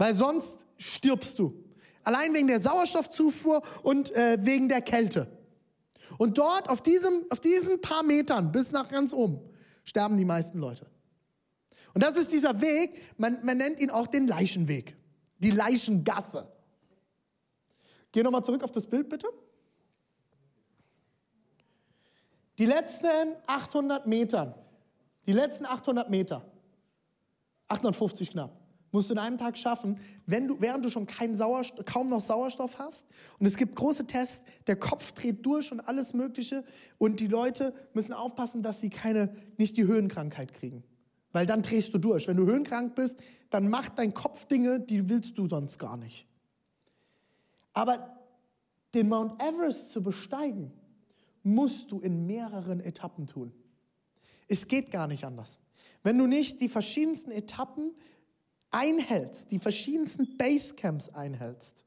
[0.00, 1.62] Weil sonst stirbst du.
[2.04, 5.30] Allein wegen der Sauerstoffzufuhr und äh, wegen der Kälte.
[6.16, 9.38] Und dort auf, diesem, auf diesen paar Metern bis nach ganz oben
[9.84, 10.86] sterben die meisten Leute.
[11.92, 14.96] Und das ist dieser Weg, man, man nennt ihn auch den Leichenweg,
[15.36, 16.50] die Leichengasse.
[18.10, 19.28] Geh nochmal zurück auf das Bild, bitte.
[22.58, 24.64] Die letzten 800 Meter,
[25.26, 26.50] die letzten 800 Meter,
[27.68, 28.59] 850 knapp,
[28.92, 32.20] musst du in einem Tag schaffen, wenn du, während du schon keinen Sauerstoff, kaum noch
[32.20, 33.06] Sauerstoff hast.
[33.38, 36.64] Und es gibt große Tests, der Kopf dreht durch und alles Mögliche.
[36.98, 40.82] Und die Leute müssen aufpassen, dass sie keine, nicht die Höhenkrankheit kriegen.
[41.32, 42.26] Weil dann drehst du durch.
[42.26, 46.26] Wenn du höhenkrank bist, dann macht dein Kopf Dinge, die willst du sonst gar nicht.
[47.72, 48.18] Aber
[48.94, 50.72] den Mount Everest zu besteigen,
[51.42, 53.52] musst du in mehreren Etappen tun.
[54.48, 55.58] Es geht gar nicht anders.
[56.02, 57.92] Wenn du nicht die verschiedensten Etappen
[58.70, 61.84] einhältst, die verschiedensten Basecamps einhältst,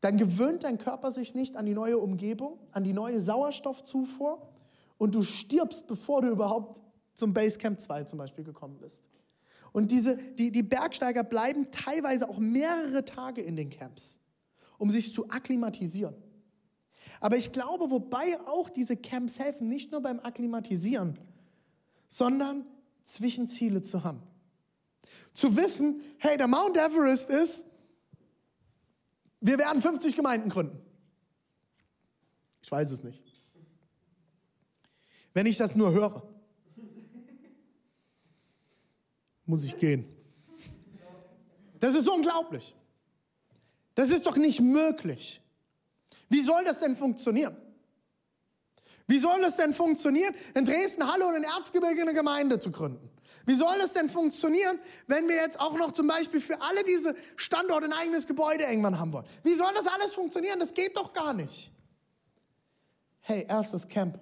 [0.00, 4.40] dann gewöhnt dein Körper sich nicht an die neue Umgebung, an die neue Sauerstoffzufuhr
[4.98, 6.80] und du stirbst, bevor du überhaupt
[7.14, 9.02] zum Basecamp 2 zum Beispiel gekommen bist.
[9.72, 14.20] Und diese, die, die Bergsteiger bleiben teilweise auch mehrere Tage in den Camps
[14.80, 16.14] um sich zu akklimatisieren.
[17.20, 21.18] Aber ich glaube, wobei auch diese Camps helfen, nicht nur beim Akklimatisieren,
[22.08, 22.64] sondern
[23.04, 24.22] Zwischenziele zu haben.
[25.32, 27.64] Zu wissen, hey, der Mount Everest ist,
[29.40, 30.80] wir werden 50 Gemeinden gründen.
[32.62, 33.22] Ich weiß es nicht.
[35.32, 36.22] Wenn ich das nur höre,
[39.46, 40.04] muss ich gehen.
[41.78, 42.74] Das ist unglaublich.
[43.94, 45.40] Das ist doch nicht möglich.
[46.28, 47.56] Wie soll das denn funktionieren?
[49.10, 53.10] Wie soll es denn funktionieren, in Dresden, Halle und in Erzgebirge eine Gemeinde zu gründen?
[53.44, 57.16] Wie soll es denn funktionieren, wenn wir jetzt auch noch zum Beispiel für alle diese
[57.34, 59.26] Standorte ein eigenes Gebäude irgendwann haben wollen?
[59.42, 60.60] Wie soll das alles funktionieren?
[60.60, 61.72] Das geht doch gar nicht.
[63.18, 64.16] Hey, erstes Camp.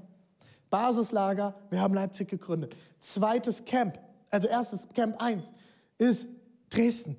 [0.70, 2.74] Basislager, wir haben Leipzig gegründet.
[2.98, 3.98] Zweites Camp,
[4.30, 5.52] also erstes Camp 1
[5.98, 6.28] ist
[6.70, 7.18] Dresden.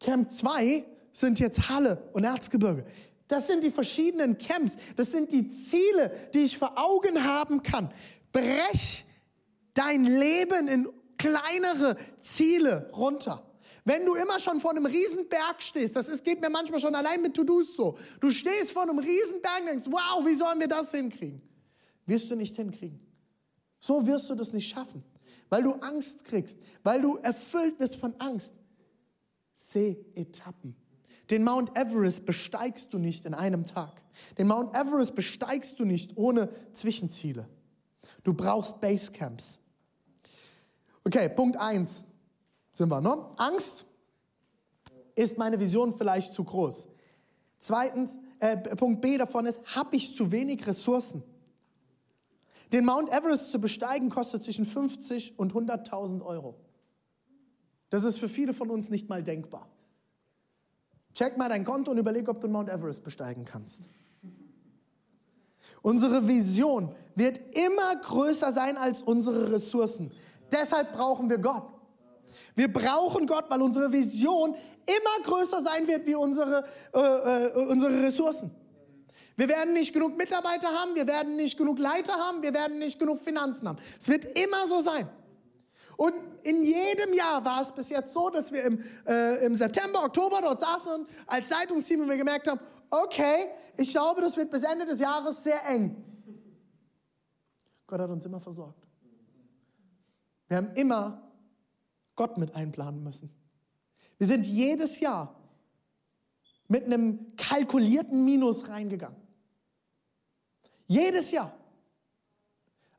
[0.00, 0.82] Camp 2
[1.12, 2.86] sind jetzt Halle und Erzgebirge.
[3.28, 4.76] Das sind die verschiedenen Camps.
[4.96, 7.92] Das sind die Ziele, die ich vor Augen haben kann.
[8.32, 9.04] Brech
[9.74, 13.42] dein Leben in kleinere Ziele runter.
[13.84, 17.22] Wenn du immer schon vor einem Riesenberg stehst, das ist, geht mir manchmal schon allein
[17.22, 17.96] mit To-Dos so.
[18.20, 21.40] Du stehst vor einem Riesenberg und denkst, wow, wie sollen wir das hinkriegen?
[22.04, 22.98] Wirst du nicht hinkriegen.
[23.78, 25.04] So wirst du das nicht schaffen,
[25.48, 28.52] weil du Angst kriegst, weil du erfüllt wirst von Angst.
[29.52, 30.74] Seh Etappen.
[31.30, 34.02] Den Mount Everest besteigst du nicht in einem Tag.
[34.38, 37.48] Den Mount Everest besteigst du nicht ohne Zwischenziele.
[38.22, 39.60] Du brauchst Basecamps.
[41.04, 42.04] Okay, Punkt 1
[42.72, 43.28] sind wir, ne?
[43.36, 43.86] Angst
[45.14, 46.88] ist meine Vision vielleicht zu groß.
[47.58, 51.22] Zweitens, äh, Punkt B davon ist, habe ich zu wenig Ressourcen?
[52.72, 56.56] Den Mount Everest zu besteigen kostet zwischen 50 und 100.000 Euro.
[57.88, 59.68] Das ist für viele von uns nicht mal denkbar.
[61.16, 63.84] Check mal dein Konto und überleg, ob du Mount Everest besteigen kannst.
[65.80, 70.12] Unsere Vision wird immer größer sein als unsere Ressourcen.
[70.52, 71.72] Deshalb brauchen wir Gott.
[72.54, 78.02] Wir brauchen Gott, weil unsere Vision immer größer sein wird wie unsere, äh, äh, unsere
[78.02, 78.50] Ressourcen.
[79.36, 82.98] Wir werden nicht genug Mitarbeiter haben, wir werden nicht genug Leiter haben, wir werden nicht
[82.98, 83.78] genug Finanzen haben.
[83.98, 85.08] Es wird immer so sein.
[85.96, 90.04] Und in jedem Jahr war es bis jetzt so, dass wir im, äh, im September,
[90.04, 94.62] Oktober dort saßen als Leitungsteam und wir gemerkt haben, okay, ich glaube, das wird bis
[94.62, 96.02] Ende des Jahres sehr eng.
[97.86, 98.86] Gott hat uns immer versorgt.
[100.48, 101.22] Wir haben immer
[102.14, 103.30] Gott mit einplanen müssen.
[104.18, 105.34] Wir sind jedes Jahr
[106.68, 109.20] mit einem kalkulierten Minus reingegangen.
[110.86, 111.52] Jedes Jahr.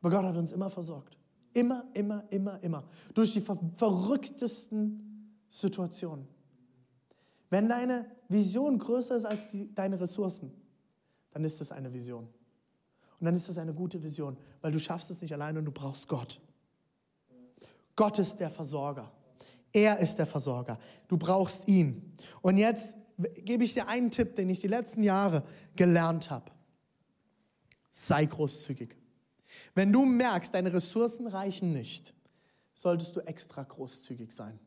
[0.01, 1.16] Aber Gott hat uns immer versorgt.
[1.53, 2.83] Immer, immer, immer, immer.
[3.13, 6.27] Durch die ver verrücktesten Situationen.
[7.49, 10.51] Wenn deine Vision größer ist als die, deine Ressourcen,
[11.31, 12.27] dann ist das eine Vision.
[13.19, 15.71] Und dann ist das eine gute Vision, weil du schaffst es nicht alleine und du
[15.71, 16.39] brauchst Gott.
[17.95, 19.11] Gott ist der Versorger.
[19.73, 20.77] Er ist der Versorger.
[21.07, 22.13] Du brauchst ihn.
[22.41, 22.95] Und jetzt
[23.43, 25.43] gebe ich dir einen Tipp, den ich die letzten Jahre
[25.75, 26.51] gelernt habe.
[27.89, 28.95] Sei großzügig.
[29.75, 32.13] Wenn du merkst, deine Ressourcen reichen nicht,
[32.73, 34.59] solltest du extra großzügig sein.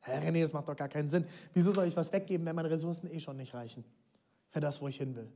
[0.00, 1.24] Herr René, das macht doch gar keinen Sinn.
[1.54, 3.84] Wieso soll ich was weggeben, wenn meine Ressourcen eh schon nicht reichen?
[4.48, 5.30] Für das, wo ich hin will.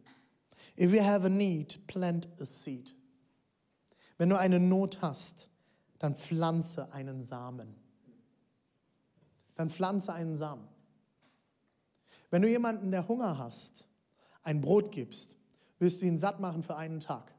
[0.79, 2.95] If you have a need, plant a seed.
[4.19, 5.49] Wenn du eine Not hast,
[5.99, 7.75] dann pflanze einen Samen.
[9.55, 10.67] Dann pflanze einen Samen.
[12.31, 13.87] Wenn du jemanden, der Hunger hast,
[14.43, 15.37] ein Brot gibst,
[15.79, 17.36] wirst du ihn satt machen für einen Tag.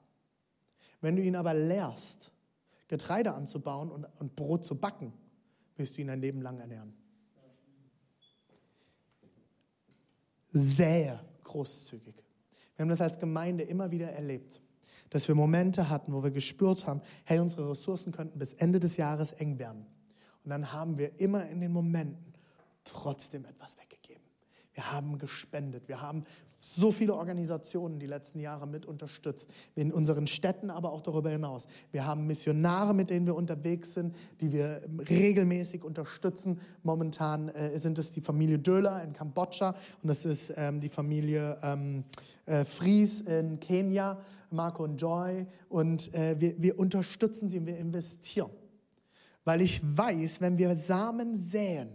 [1.01, 2.31] Wenn du ihn aber lehrst,
[2.87, 5.13] Getreide anzubauen und, und Brot zu backen,
[5.75, 6.93] wirst du ihn ein Leben lang ernähren.
[10.51, 12.15] Sehr großzügig.
[12.75, 14.61] Wir haben das als Gemeinde immer wieder erlebt,
[15.09, 18.97] dass wir Momente hatten, wo wir gespürt haben, hey, unsere Ressourcen könnten bis Ende des
[18.97, 19.85] Jahres eng werden.
[20.43, 22.33] Und dann haben wir immer in den Momenten
[22.83, 24.23] trotzdem etwas weggegeben.
[24.73, 26.23] Wir haben gespendet, wir haben
[26.75, 31.67] so viele Organisationen die letzten Jahre mit unterstützt, in unseren Städten, aber auch darüber hinaus.
[31.91, 36.59] Wir haben Missionare, mit denen wir unterwegs sind, die wir regelmäßig unterstützen.
[36.83, 41.57] Momentan äh, sind es die Familie Döler in Kambodscha und das ist ähm, die Familie
[41.63, 42.03] ähm,
[42.45, 44.17] äh, Fries in Kenia,
[44.51, 45.45] Marco und Joy.
[45.69, 48.51] Und äh, wir, wir unterstützen sie und wir investieren.
[49.43, 51.89] Weil ich weiß, wenn wir Samen säen,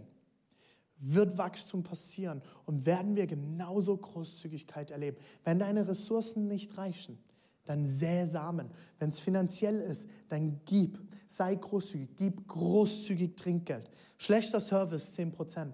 [1.05, 5.17] wird Wachstum passieren und werden wir genauso Großzügigkeit erleben.
[5.43, 7.17] Wenn deine Ressourcen nicht reichen,
[7.65, 8.69] dann säe Samen.
[8.99, 10.99] Wenn es finanziell ist, dann gib.
[11.27, 12.09] Sei großzügig.
[12.15, 13.89] Gib großzügig Trinkgeld.
[14.17, 15.73] Schlechter Service 10%.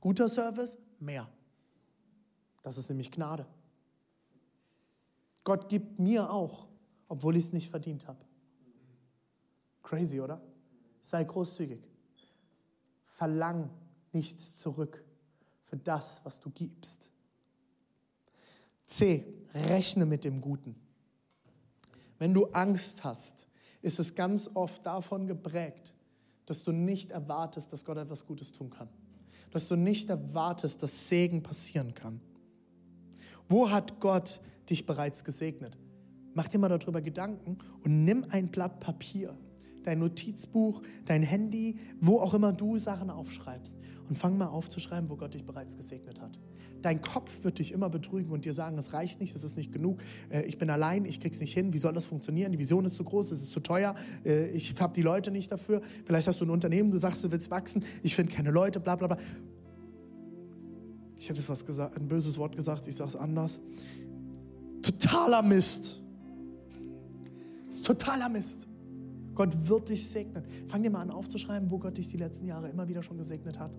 [0.00, 1.28] Guter Service mehr.
[2.62, 3.46] Das ist nämlich Gnade.
[5.44, 6.66] Gott gibt mir auch,
[7.06, 8.18] obwohl ich es nicht verdient habe.
[9.82, 10.42] Crazy, oder?
[11.00, 11.80] Sei großzügig.
[13.04, 13.70] Verlang
[14.16, 15.04] nichts zurück
[15.64, 17.10] für das, was du gibst.
[18.86, 19.24] C.
[19.68, 20.76] Rechne mit dem Guten.
[22.18, 23.46] Wenn du Angst hast,
[23.82, 25.94] ist es ganz oft davon geprägt,
[26.46, 28.88] dass du nicht erwartest, dass Gott etwas Gutes tun kann.
[29.52, 32.20] dass du nicht erwartest, dass Segen passieren kann.
[33.48, 35.78] Wo hat Gott dich bereits gesegnet?
[36.34, 39.34] Mach dir mal darüber Gedanken und nimm ein Blatt Papier,
[39.86, 43.76] dein Notizbuch, dein Handy, wo auch immer du Sachen aufschreibst
[44.08, 46.38] und fang mal aufzuschreiben, wo Gott dich bereits gesegnet hat.
[46.82, 49.72] Dein Kopf wird dich immer betrügen und dir sagen, es reicht nicht, es ist nicht
[49.72, 52.52] genug, äh, ich bin allein, ich krieg's nicht hin, wie soll das funktionieren?
[52.52, 55.50] Die Vision ist zu groß, es ist zu teuer, äh, ich habe die Leute nicht
[55.50, 55.80] dafür.
[56.04, 58.96] Vielleicht hast du ein Unternehmen, du sagst, du willst wachsen, ich finde keine Leute, bla
[58.96, 59.18] bla bla.
[61.18, 63.60] Ich hätte was gesagt, ein böses Wort gesagt, ich sage es anders.
[64.82, 66.00] Totaler Mist.
[67.66, 68.68] Das ist totaler Mist.
[69.36, 70.42] Gott wird dich segnen.
[70.66, 73.60] Fang dir mal an aufzuschreiben, wo Gott dich die letzten Jahre immer wieder schon gesegnet
[73.60, 73.70] hat.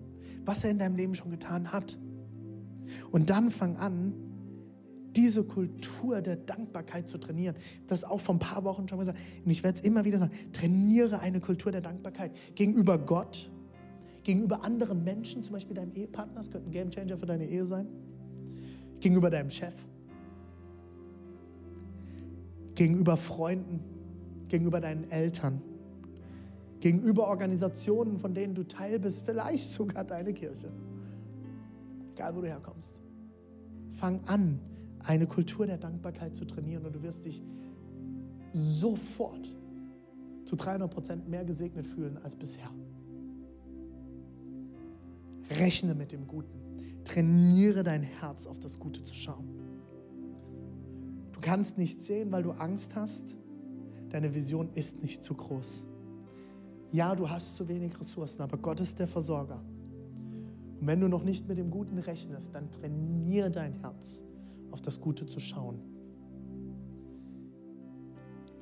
[0.44, 1.98] Was er in deinem Leben schon getan hat.
[3.10, 4.14] Und dann fang an,
[5.16, 7.56] diese Kultur der Dankbarkeit zu trainieren.
[7.88, 9.18] Das auch vor ein paar Wochen schon gesagt.
[9.44, 10.32] Und ich werde es immer wieder sagen.
[10.52, 13.50] Trainiere eine Kultur der Dankbarkeit gegenüber Gott,
[14.22, 16.36] gegenüber anderen Menschen, zum Beispiel deinem Ehepartner.
[16.36, 17.88] Das könnte ein Gamechanger für deine Ehe sein.
[19.00, 19.74] Gegenüber deinem Chef.
[22.76, 23.97] Gegenüber Freunden.
[24.48, 25.62] Gegenüber deinen Eltern.
[26.80, 29.24] Gegenüber Organisationen, von denen du Teil bist.
[29.24, 30.70] Vielleicht sogar deine Kirche
[32.18, 33.00] egal wo du herkommst.
[33.92, 34.58] Fang an,
[35.04, 37.40] eine Kultur der Dankbarkeit zu trainieren und du wirst dich
[38.52, 39.48] sofort
[40.44, 42.68] zu 300 Prozent mehr gesegnet fühlen als bisher.
[45.60, 46.58] Rechne mit dem Guten.
[47.04, 49.48] Trainiere dein Herz auf das Gute zu schauen.
[51.32, 53.36] Du kannst nicht sehen, weil du Angst hast.
[54.10, 55.86] Deine Vision ist nicht zu groß.
[56.90, 59.62] Ja, du hast zu wenig Ressourcen, aber Gott ist der Versorger.
[60.80, 64.24] Und wenn du noch nicht mit dem Guten rechnest, dann trainiere dein Herz,
[64.70, 65.80] auf das Gute zu schauen.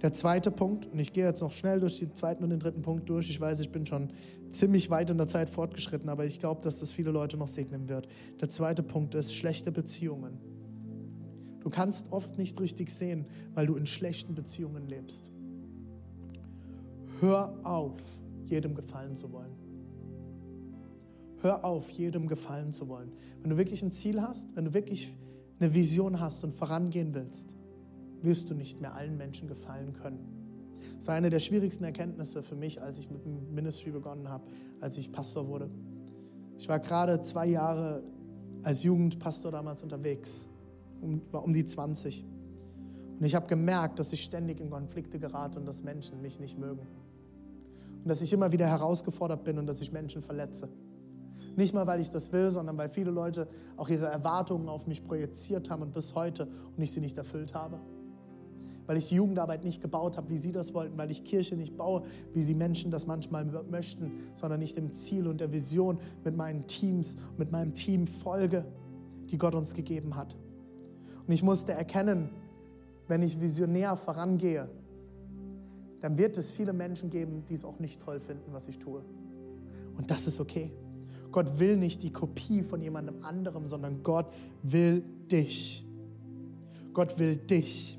[0.02, 2.82] Der zweite Punkt, und ich gehe jetzt noch schnell durch den zweiten und den dritten
[2.82, 3.30] Punkt durch.
[3.30, 4.12] Ich weiß, ich bin schon
[4.50, 7.88] ziemlich weit in der Zeit fortgeschritten, aber ich glaube, dass das viele Leute noch segnen
[7.88, 8.06] wird.
[8.40, 10.38] Der zweite Punkt ist schlechte Beziehungen.
[11.60, 15.30] Du kannst oft nicht richtig sehen, weil du in schlechten Beziehungen lebst.
[17.20, 18.00] Hör auf,
[18.44, 19.52] jedem gefallen zu wollen.
[21.40, 23.12] Hör auf, jedem gefallen zu wollen.
[23.40, 25.16] Wenn du wirklich ein Ziel hast, wenn du wirklich
[25.58, 27.54] eine Vision hast und vorangehen willst,
[28.22, 30.36] wirst du nicht mehr allen Menschen gefallen können.
[30.96, 34.44] Das war eine der schwierigsten Erkenntnisse für mich, als ich mit dem Ministry begonnen habe,
[34.80, 35.70] als ich Pastor wurde.
[36.58, 38.02] Ich war gerade zwei Jahre
[38.62, 40.48] als Jugendpastor damals unterwegs,
[41.00, 42.24] um, war um die 20.
[43.18, 46.58] Und ich habe gemerkt, dass ich ständig in Konflikte gerate und dass Menschen mich nicht
[46.58, 46.86] mögen.
[48.06, 50.68] Und dass ich immer wieder herausgefordert bin und dass ich Menschen verletze.
[51.56, 55.02] Nicht mal, weil ich das will, sondern weil viele Leute auch ihre Erwartungen auf mich
[55.02, 56.46] projiziert haben und bis heute
[56.76, 57.80] und ich sie nicht erfüllt habe.
[58.86, 61.76] Weil ich die Jugendarbeit nicht gebaut habe, wie sie das wollten, weil ich Kirche nicht
[61.76, 66.36] baue, wie sie Menschen das manchmal möchten, sondern nicht dem Ziel und der Vision mit
[66.36, 68.66] meinen Teams, mit meinem Team folge,
[69.32, 70.36] die Gott uns gegeben hat.
[71.26, 72.30] Und ich musste erkennen,
[73.08, 74.70] wenn ich visionär vorangehe,
[76.00, 79.02] dann wird es viele Menschen geben, die es auch nicht toll finden, was ich tue.
[79.96, 80.72] Und das ist okay.
[81.32, 84.32] Gott will nicht die Kopie von jemandem anderem, sondern Gott
[84.62, 85.84] will dich.
[86.92, 87.98] Gott will dich.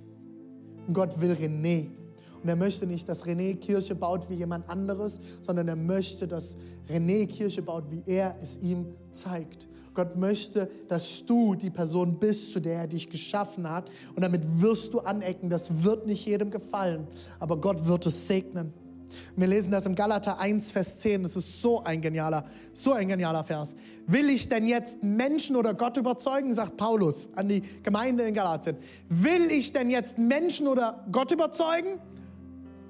[0.88, 1.88] Und Gott will René.
[2.42, 6.56] Und er möchte nicht, dass René Kirche baut wie jemand anderes, sondern er möchte, dass
[6.88, 9.68] René Kirche baut, wie er es ihm zeigt.
[9.98, 13.90] Gott möchte, dass du die Person bist, zu der er dich geschaffen hat.
[14.16, 15.50] Und damit wirst du anecken.
[15.50, 17.08] Das wird nicht jedem gefallen,
[17.40, 18.72] aber Gott wird es segnen.
[19.36, 21.24] Wir lesen das im Galater 1, Vers 10.
[21.24, 23.76] Das ist so ein genialer, so ein genialer Vers.
[24.06, 28.78] Will ich denn jetzt Menschen oder Gott überzeugen, sagt Paulus an die Gemeinde in Galatien.
[29.10, 32.00] Will ich denn jetzt Menschen oder Gott überzeugen?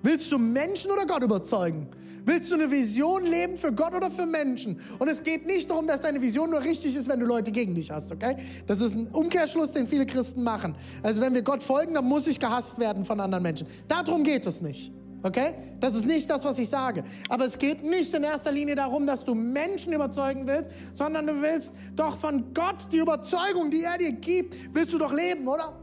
[0.03, 1.87] Willst du Menschen oder Gott überzeugen?
[2.27, 4.81] Willst du eine Vision leben für Gott oder für Menschen?
[4.99, 7.73] Und es geht nicht darum, dass deine Vision nur richtig ist, wenn du Leute gegen
[7.73, 8.35] dich hast, okay?
[8.67, 10.75] Das ist ein Umkehrschluss, den viele Christen machen.
[11.01, 13.65] Also wenn wir Gott folgen, dann muss ich gehasst werden von anderen Menschen.
[13.87, 14.91] Darum geht es nicht.
[15.23, 15.53] Okay?
[15.79, 17.05] Das ist nicht das, was ich sage.
[17.29, 21.41] Aber es geht nicht in erster Linie darum, dass du Menschen überzeugen willst, sondern du
[21.41, 25.79] willst doch von Gott die Überzeugung, die er dir gibt, willst du doch leben, oder?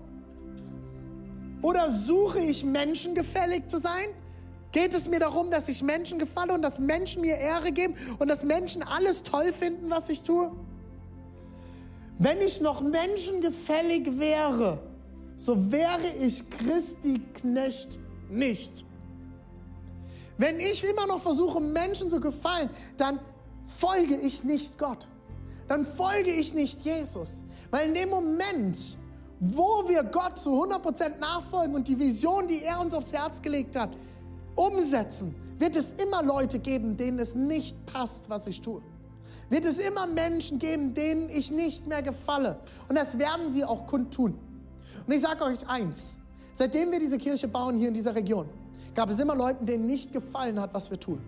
[1.63, 4.09] Oder suche ich Menschen gefällig zu sein?
[4.75, 8.29] Geht es mir darum, dass ich Menschen gefalle und dass Menschen mir Ehre geben und
[8.29, 10.51] dass Menschen alles toll finden, was ich tue?
[12.19, 14.81] Wenn ich noch menschengefällig wäre,
[15.37, 18.85] so wäre ich Christi Knecht nicht.
[20.39, 23.21] Wenn ich immer noch versuche, Menschen zu gefallen, dann
[23.65, 25.07] folge ich nicht Gott.
[25.69, 27.45] Dann folge ich nicht Jesus.
[27.71, 28.99] Weil in dem Moment,
[29.39, 33.77] wo wir Gott zu 100% nachfolgen und die Vision, die er uns aufs Herz gelegt
[33.77, 33.97] hat,
[34.55, 38.83] umsetzen, wird es immer Leute geben, denen es nicht passt, was ich tue.
[39.51, 42.59] wird es immer Menschen geben, denen ich nicht mehr gefalle.
[42.89, 44.39] Und das werden sie auch kundtun.
[45.07, 46.19] Und ich sage euch eins,
[46.53, 48.49] seitdem wir diese Kirche bauen hier in dieser Region,
[48.95, 51.21] gab es immer Leute, denen nicht gefallen hat, was wir tun.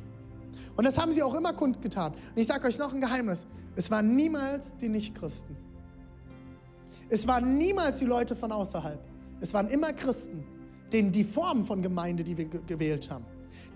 [0.76, 2.12] Und das haben sie auch immer kundgetan.
[2.12, 3.46] Und ich sage euch noch ein Geheimnis.
[3.74, 5.56] Es waren niemals die Nichtchristen.
[7.08, 8.98] Es waren niemals die Leute von außerhalb.
[9.40, 10.44] Es waren immer Christen,
[10.92, 13.24] denen die Form von Gemeinde, die wir gewählt haben,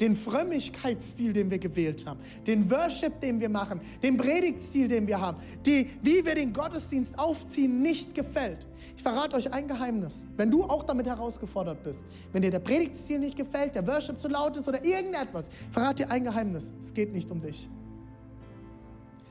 [0.01, 5.21] den Frömmigkeitsstil, den wir gewählt haben, den Worship, den wir machen, den Predigtstil, den wir
[5.21, 8.67] haben, die, wie wir den Gottesdienst aufziehen, nicht gefällt.
[8.97, 10.27] Ich verrate euch ein Geheimnis.
[10.37, 14.29] Wenn du auch damit herausgefordert bist, wenn dir der Predigtstil nicht gefällt, der Worship zu
[14.29, 16.73] laut ist oder irgendetwas, verrate dir ein Geheimnis.
[16.81, 17.69] Es geht nicht um dich.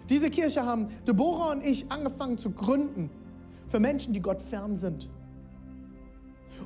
[0.09, 3.11] Diese Kirche haben Deborah und ich angefangen zu gründen
[3.67, 5.07] für Menschen, die Gott fern sind.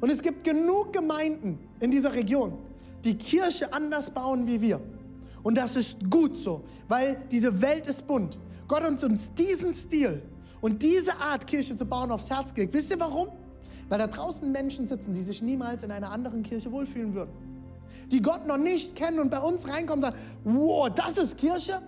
[0.02, 2.58] Und es gibt genug Gemeinden in dieser Region,
[3.04, 4.80] die Kirche anders bauen wie wir.
[5.44, 8.38] Und das ist gut so, weil diese Welt ist bunt.
[8.68, 10.22] Gott hat uns diesen Stil
[10.62, 12.74] und diese Art Kirche zu bauen aufs Herz gelegt.
[12.74, 13.28] Wisst ihr warum?
[13.89, 17.32] Weil da draußen Menschen sitzen, die sich niemals in einer anderen Kirche wohlfühlen würden.
[18.12, 21.82] Die Gott noch nicht kennen und bei uns reinkommen und sagen, wow, das ist Kirche?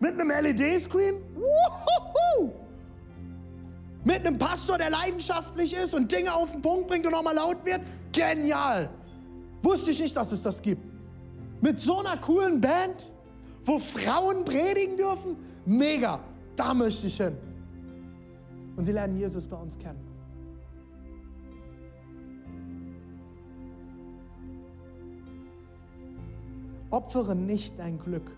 [0.00, 1.16] Mit einem LED-Screen?
[4.08, 7.62] Mit einem Pastor, der leidenschaftlich ist und Dinge auf den Punkt bringt und nochmal laut
[7.66, 7.82] wird?
[8.10, 8.88] Genial!
[9.62, 10.90] Wusste ich nicht, dass es das gibt.
[11.60, 13.12] Mit so einer coolen Band,
[13.66, 15.36] wo Frauen predigen dürfen?
[15.66, 16.20] Mega!
[16.56, 17.36] Da möchte ich hin.
[18.76, 20.00] Und sie lernen Jesus bei uns kennen.
[26.88, 28.30] Opfere nicht dein Glück,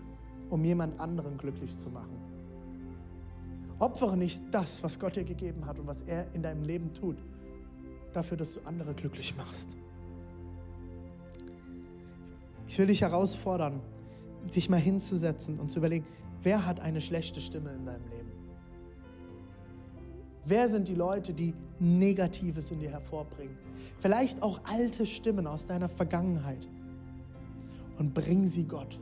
[0.49, 2.20] um jemand anderen glücklich zu machen.
[3.81, 7.17] Opfere nicht das, was Gott dir gegeben hat und was er in deinem Leben tut,
[8.13, 9.75] dafür, dass du andere glücklich machst.
[12.67, 13.81] Ich will dich herausfordern,
[14.53, 16.05] dich mal hinzusetzen und zu überlegen,
[16.43, 18.31] wer hat eine schlechte Stimme in deinem Leben?
[20.45, 23.57] Wer sind die Leute, die Negatives in dir hervorbringen?
[23.99, 26.67] Vielleicht auch alte Stimmen aus deiner Vergangenheit.
[27.97, 28.99] Und bring sie Gott.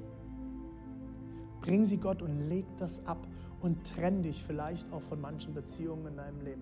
[1.60, 3.28] Bring sie Gott und leg das ab
[3.62, 6.62] und trenn dich vielleicht auch von manchen Beziehungen in deinem Leben,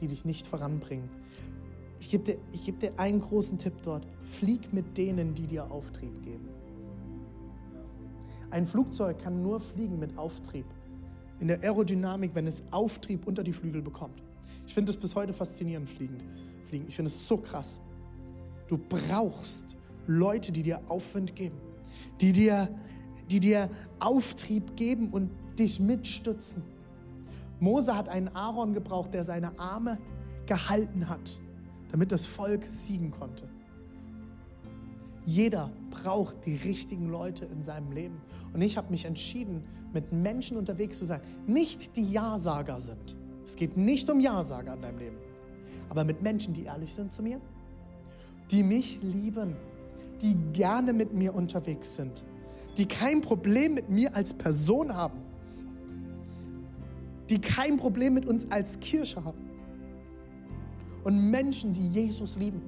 [0.00, 1.08] die dich nicht voranbringen.
[2.00, 4.06] Ich gebe dir, geb dir einen großen Tipp dort.
[4.24, 6.48] Flieg mit denen, die dir Auftrieb geben.
[8.50, 10.66] Ein Flugzeug kann nur fliegen mit Auftrieb.
[11.38, 14.22] In der Aerodynamik, wenn es Auftrieb unter die Flügel bekommt.
[14.66, 16.24] Ich finde es bis heute faszinierend, fliegend,
[16.64, 16.86] fliegen.
[16.88, 17.80] Ich finde es so krass.
[18.68, 21.56] Du brauchst Leute, die dir Aufwind geben,
[22.20, 22.68] die dir,
[23.30, 26.62] die dir Auftrieb geben und dich mitstützen.
[27.60, 29.98] Mose hat einen Aaron gebraucht, der seine Arme
[30.46, 31.40] gehalten hat,
[31.90, 33.48] damit das Volk siegen konnte.
[35.24, 38.20] Jeder braucht die richtigen Leute in seinem Leben.
[38.52, 41.20] Und ich habe mich entschieden, mit Menschen unterwegs zu sein.
[41.46, 43.16] Nicht die Ja-Sager sind.
[43.44, 45.16] Es geht nicht um Ja-Sager in deinem Leben.
[45.88, 47.40] Aber mit Menschen, die ehrlich sind zu mir,
[48.50, 49.54] die mich lieben,
[50.20, 52.24] die gerne mit mir unterwegs sind,
[52.76, 55.18] die kein Problem mit mir als Person haben,
[57.30, 59.50] die kein Problem mit uns als Kirche haben.
[61.04, 62.62] Und Menschen, die Jesus lieben.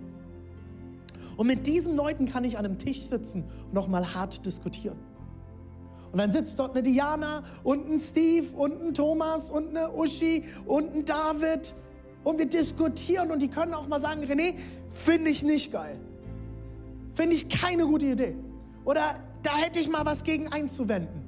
[1.37, 4.99] Und mit diesen Leuten kann ich an einem Tisch sitzen und nochmal hart diskutieren.
[6.13, 10.45] Und dann sitzt dort eine Diana und ein Steve und ein Thomas und eine Uschi
[10.65, 11.75] und ein David.
[12.23, 14.55] Und wir diskutieren und die können auch mal sagen, René,
[14.91, 15.99] finde ich nicht geil.
[17.15, 18.37] Finde ich keine gute Idee.
[18.85, 21.24] Oder da hätte ich mal was gegen einzuwenden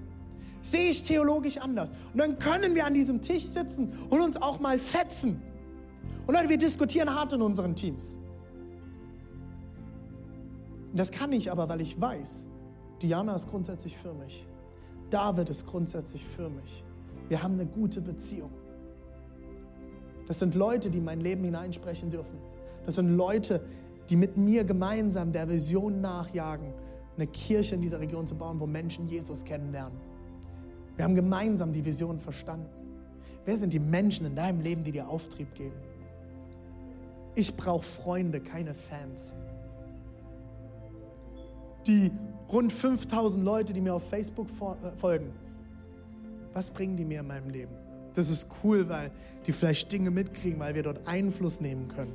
[0.70, 1.90] sehe ich theologisch anders.
[2.12, 5.40] Und dann können wir an diesem Tisch sitzen und uns auch mal fetzen.
[6.26, 8.18] Und Leute, wir diskutieren hart in unseren Teams.
[10.90, 12.48] Und das kann ich aber, weil ich weiß,
[13.02, 14.46] Diana ist grundsätzlich für mich.
[15.10, 16.84] David ist grundsätzlich für mich.
[17.28, 18.50] Wir haben eine gute Beziehung.
[20.26, 22.38] Das sind Leute, die mein Leben hineinsprechen dürfen.
[22.84, 23.64] Das sind Leute,
[24.08, 26.72] die mit mir gemeinsam der Vision nachjagen,
[27.16, 29.98] eine Kirche in dieser Region zu bauen, wo Menschen Jesus kennenlernen.
[30.96, 32.68] Wir haben gemeinsam die Vision verstanden.
[33.44, 35.76] Wer sind die Menschen in deinem Leben, die dir Auftrieb geben?
[37.34, 39.36] Ich brauche Freunde, keine Fans.
[41.86, 42.10] Die
[42.50, 45.32] rund 5000 Leute, die mir auf Facebook äh, folgen,
[46.54, 47.72] was bringen die mir in meinem Leben?
[48.14, 49.10] Das ist cool, weil
[49.46, 52.14] die vielleicht Dinge mitkriegen, weil wir dort Einfluss nehmen können.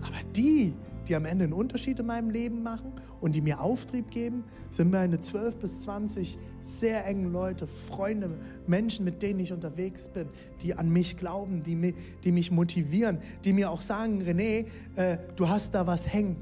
[0.00, 0.72] Aber die,
[1.08, 4.90] die am Ende einen Unterschied in meinem Leben machen und die mir Auftrieb geben, sind
[4.90, 8.30] meine 12 bis 20 sehr engen Leute, Freunde,
[8.66, 10.28] Menschen, mit denen ich unterwegs bin,
[10.62, 11.94] die an mich glauben, die, mich,
[12.24, 16.36] die mich motivieren, die mir auch sagen, René, äh, du hast da was hängen.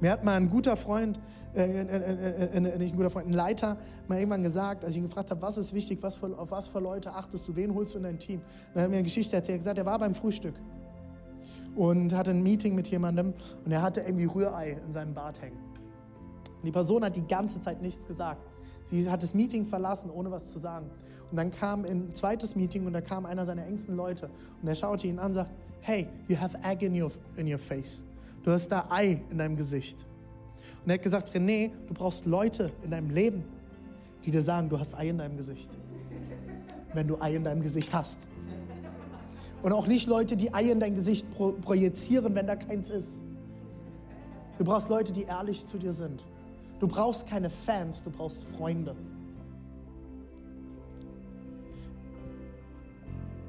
[0.00, 1.20] Mir hat mal ein guter Freund,
[1.54, 3.76] äh, äh, äh, äh, nicht ein guter Freund, ein Leiter
[4.08, 6.66] mal irgendwann gesagt, als ich ihn gefragt habe, was ist wichtig, was für, auf was
[6.66, 8.40] für Leute achtest du, wen holst du in dein Team?
[8.72, 10.54] dann hat er mir eine Geschichte erzählt, er hat gesagt, er war beim Frühstück
[11.74, 15.58] und hatte ein Meeting mit jemandem und er hatte irgendwie Rührei in seinem Bart hängen.
[16.56, 18.48] Und die Person hat die ganze Zeit nichts gesagt.
[18.84, 20.90] Sie hat das Meeting verlassen, ohne was zu sagen.
[21.30, 24.28] Und dann kam ein zweites Meeting und da kam einer seiner engsten Leute
[24.60, 25.50] und er schaute ihn an und sagt,
[25.80, 28.04] hey, you have egg in your, in your face.
[28.42, 30.04] Du hast da Ei in deinem Gesicht.
[30.84, 33.44] Und er hat gesagt, René, du brauchst Leute in deinem Leben,
[34.24, 35.70] die dir sagen, du hast Ei in deinem Gesicht.
[36.92, 38.26] Wenn du Ei in deinem Gesicht hast.
[39.62, 43.22] Und auch nicht Leute, die Ei in dein Gesicht pro projizieren, wenn da keins ist.
[44.58, 46.22] Du brauchst Leute, die ehrlich zu dir sind.
[46.80, 48.96] Du brauchst keine Fans, du brauchst Freunde.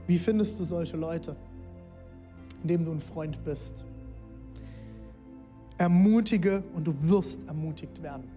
[0.06, 1.36] Wie findest du solche Leute?
[2.62, 3.86] Indem du ein Freund bist.
[5.78, 8.30] Ermutige und du wirst ermutigt werden.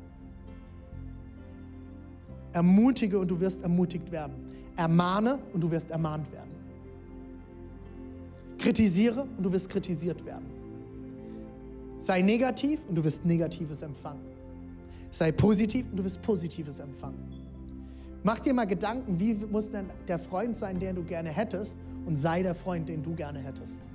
[2.52, 4.34] Ermutige und du wirst ermutigt werden.
[4.76, 6.55] Ermahne und du wirst ermahnt werden.
[8.58, 10.46] Kritisiere und du wirst kritisiert werden.
[11.98, 14.20] Sei negativ und du wirst Negatives empfangen.
[15.10, 17.18] Sei positiv und du wirst Positives empfangen.
[18.22, 21.76] Mach dir mal Gedanken, wie muss denn der Freund sein, den du gerne hättest,
[22.06, 23.88] und sei der Freund, den du gerne hättest.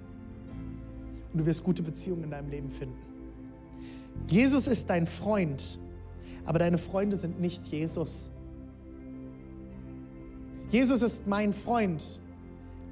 [1.32, 2.96] Und du wirst gute Beziehungen in deinem Leben finden.
[4.28, 5.80] Jesus ist dein Freund,
[6.46, 8.32] aber deine Freunde sind nicht Jesus.
[10.70, 12.22] Jesus ist mein Freund,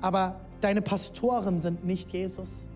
[0.02, 2.68] aber deine Pastoren sind nicht Jesus.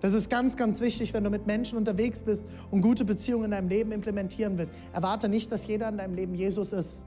[0.00, 3.50] Das ist ganz, ganz wichtig, wenn du mit Menschen unterwegs bist und gute Beziehungen in
[3.52, 4.74] deinem Leben implementieren willst.
[4.92, 7.06] Erwarte nicht, dass jeder in deinem Leben Jesus ist.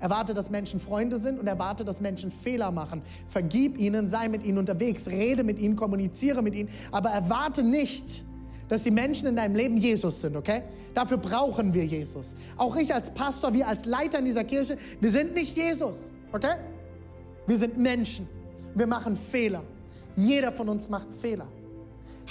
[0.00, 3.02] Erwarte, dass Menschen Freunde sind und erwarte, dass Menschen Fehler machen.
[3.28, 8.24] Vergib ihnen, sei mit ihnen unterwegs, rede mit ihnen, kommuniziere mit ihnen, aber erwarte nicht,
[8.68, 10.62] dass die Menschen in deinem Leben Jesus sind, okay?
[10.94, 12.34] Dafür brauchen wir Jesus.
[12.56, 16.56] Auch ich als Pastor, wir als Leiter in dieser Kirche, wir sind nicht Jesus, okay?
[17.46, 18.26] Wir sind Menschen.
[18.74, 19.62] Wir machen Fehler.
[20.16, 21.48] Jeder von uns macht Fehler.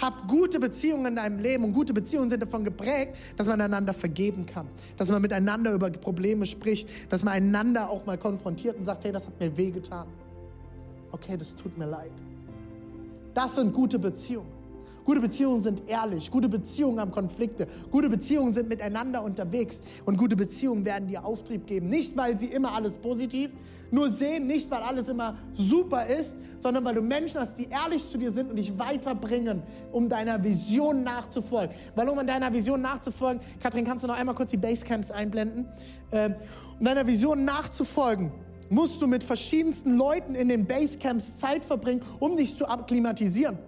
[0.02, 3.94] Hab gute Beziehungen in deinem Leben und gute Beziehungen sind davon geprägt, dass man einander
[3.94, 4.68] vergeben kann,
[4.98, 9.12] dass man miteinander über Probleme spricht, dass man einander auch mal konfrontiert und sagt, hey,
[9.12, 10.08] das hat mir wehgetan.
[11.12, 12.12] Okay, das tut mir leid.
[13.34, 14.62] Das sind gute Beziehungen.
[15.04, 20.36] Gute Beziehungen sind ehrlich, gute Beziehungen haben Konflikte, gute Beziehungen sind miteinander unterwegs und gute
[20.36, 21.88] Beziehungen werden dir Auftrieb geben.
[21.88, 23.52] Nicht, weil sie immer alles positiv
[23.92, 28.10] nur sehen, nicht weil alles immer super ist, sondern weil du Menschen hast, die ehrlich
[28.10, 31.76] zu dir sind und dich weiterbringen, um deiner Vision nachzufolgen.
[31.96, 35.68] Weil um an deiner Vision nachzufolgen, Kathrin, kannst du noch einmal kurz die Basecamps einblenden?
[36.12, 36.36] Ähm,
[36.80, 38.32] um deiner Vision nachzufolgen,
[38.70, 43.60] musst du mit verschiedensten Leuten in den Basecamps Zeit verbringen, um dich zu akklimatisieren.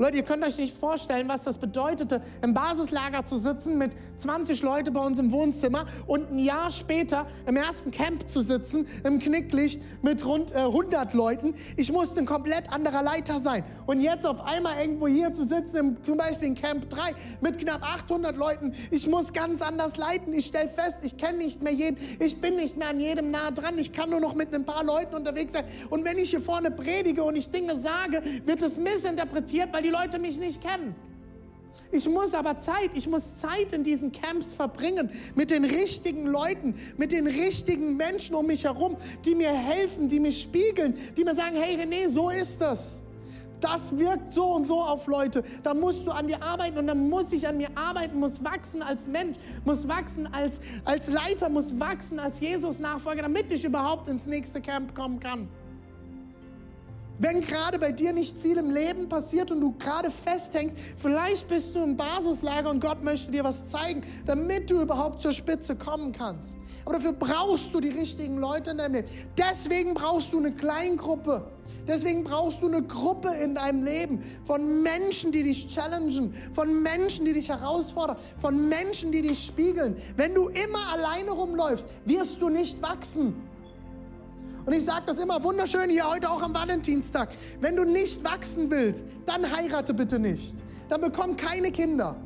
[0.00, 4.62] Leute, ihr könnt euch nicht vorstellen, was das bedeutete, im Basislager zu sitzen mit 20
[4.62, 9.18] Leuten bei uns im Wohnzimmer und ein Jahr später im ersten Camp zu sitzen, im
[9.18, 11.52] Knicklicht mit rund äh, 100 Leuten.
[11.76, 13.62] Ich musste ein komplett anderer Leiter sein.
[13.84, 16.98] Und jetzt auf einmal irgendwo hier zu sitzen, im, zum Beispiel in Camp 3
[17.42, 20.32] mit knapp 800 Leuten, ich muss ganz anders leiten.
[20.32, 23.50] Ich stelle fest, ich kenne nicht mehr jeden, ich bin nicht mehr an jedem nah
[23.50, 25.64] dran, ich kann nur noch mit ein paar Leuten unterwegs sein.
[25.90, 29.89] Und wenn ich hier vorne predige und ich Dinge sage, wird es missinterpretiert, weil die
[29.90, 30.94] die Leute mich nicht kennen.
[31.92, 36.74] Ich muss aber Zeit, ich muss Zeit in diesen Camps verbringen mit den richtigen Leuten,
[36.96, 41.34] mit den richtigen Menschen um mich herum, die mir helfen, die mich spiegeln, die mir
[41.34, 43.02] sagen, hey René, so ist das.
[43.60, 45.42] Das wirkt so und so auf Leute.
[45.62, 48.82] Da musst du an dir arbeiten und dann muss ich an mir arbeiten, muss wachsen
[48.82, 54.26] als Mensch, muss wachsen als, als Leiter, muss wachsen als Jesus-Nachfolger, damit ich überhaupt ins
[54.26, 55.48] nächste Camp kommen kann.
[57.20, 61.74] Wenn gerade bei dir nicht viel im Leben passiert und du gerade festhängst, vielleicht bist
[61.74, 66.12] du im Basislager und Gott möchte dir was zeigen, damit du überhaupt zur Spitze kommen
[66.12, 66.56] kannst.
[66.86, 69.08] Aber dafür brauchst du die richtigen Leute in deinem Leben.
[69.36, 71.44] Deswegen brauchst du eine Kleingruppe.
[71.86, 77.26] Deswegen brauchst du eine Gruppe in deinem Leben von Menschen, die dich challengen, von Menschen,
[77.26, 79.94] die dich herausfordern, von Menschen, die dich spiegeln.
[80.16, 83.49] Wenn du immer alleine rumläufst, wirst du nicht wachsen.
[84.64, 87.30] Und ich sage das immer wunderschön hier heute auch am Valentinstag.
[87.60, 90.62] Wenn du nicht wachsen willst, dann heirate bitte nicht.
[90.88, 92.16] Dann bekomm keine Kinder.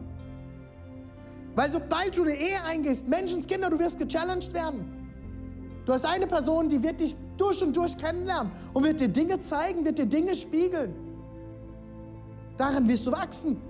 [1.54, 4.90] Weil sobald du eine Ehe eingehst, Menschenskinder, du wirst gechallenged werden.
[5.86, 9.40] Du hast eine Person, die wird dich durch und durch kennenlernen und wird dir Dinge
[9.40, 10.94] zeigen, wird dir Dinge spiegeln.
[12.56, 13.60] Daran wirst du wachsen.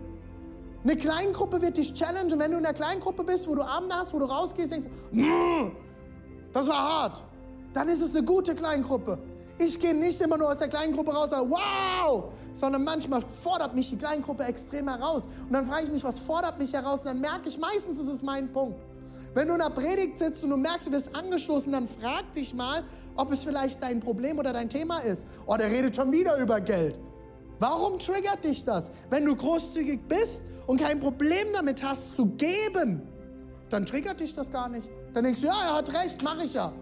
[0.84, 2.38] Eine Kleingruppe wird dich challengen.
[2.38, 4.88] Wenn du in der Kleingruppe bist, wo du Abend hast, wo du rausgehst, denkst,
[6.52, 7.24] das war hart
[7.74, 9.18] dann ist es eine gute Kleingruppe.
[9.58, 13.74] Ich gehe nicht immer nur aus der Kleingruppe raus, und sage, wow, sondern manchmal fordert
[13.74, 15.28] mich die Kleingruppe extrem heraus.
[15.46, 17.00] Und dann frage ich mich, was fordert mich heraus?
[17.00, 18.80] Und dann merke ich, meistens ist es mein Punkt.
[19.34, 22.54] Wenn du in der Predigt sitzt und du merkst, du wirst angestoßen, dann frag dich
[22.54, 22.84] mal,
[23.16, 25.26] ob es vielleicht dein Problem oder dein Thema ist.
[25.46, 26.98] Oh, der redet schon wieder über Geld.
[27.58, 28.90] Warum triggert dich das?
[29.10, 33.02] Wenn du großzügig bist und kein Problem damit hast zu geben,
[33.70, 34.88] dann triggert dich das gar nicht.
[35.12, 36.72] Dann denkst du, ja, er hat recht, mache ich ja.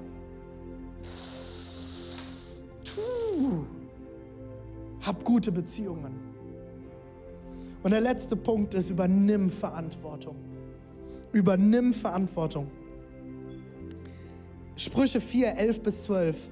[5.00, 6.12] Hab gute Beziehungen.
[7.82, 10.36] Und der letzte Punkt ist, übernimm Verantwortung.
[11.32, 12.70] Übernimm Verantwortung.
[14.76, 16.50] Sprüche 4, 11 bis 12.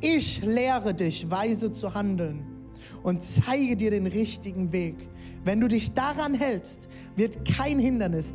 [0.00, 2.46] Ich lehre dich, weise zu handeln
[3.02, 4.96] und zeige dir den richtigen Weg.
[5.44, 8.32] Wenn du dich daran hältst, wird kein Hindernis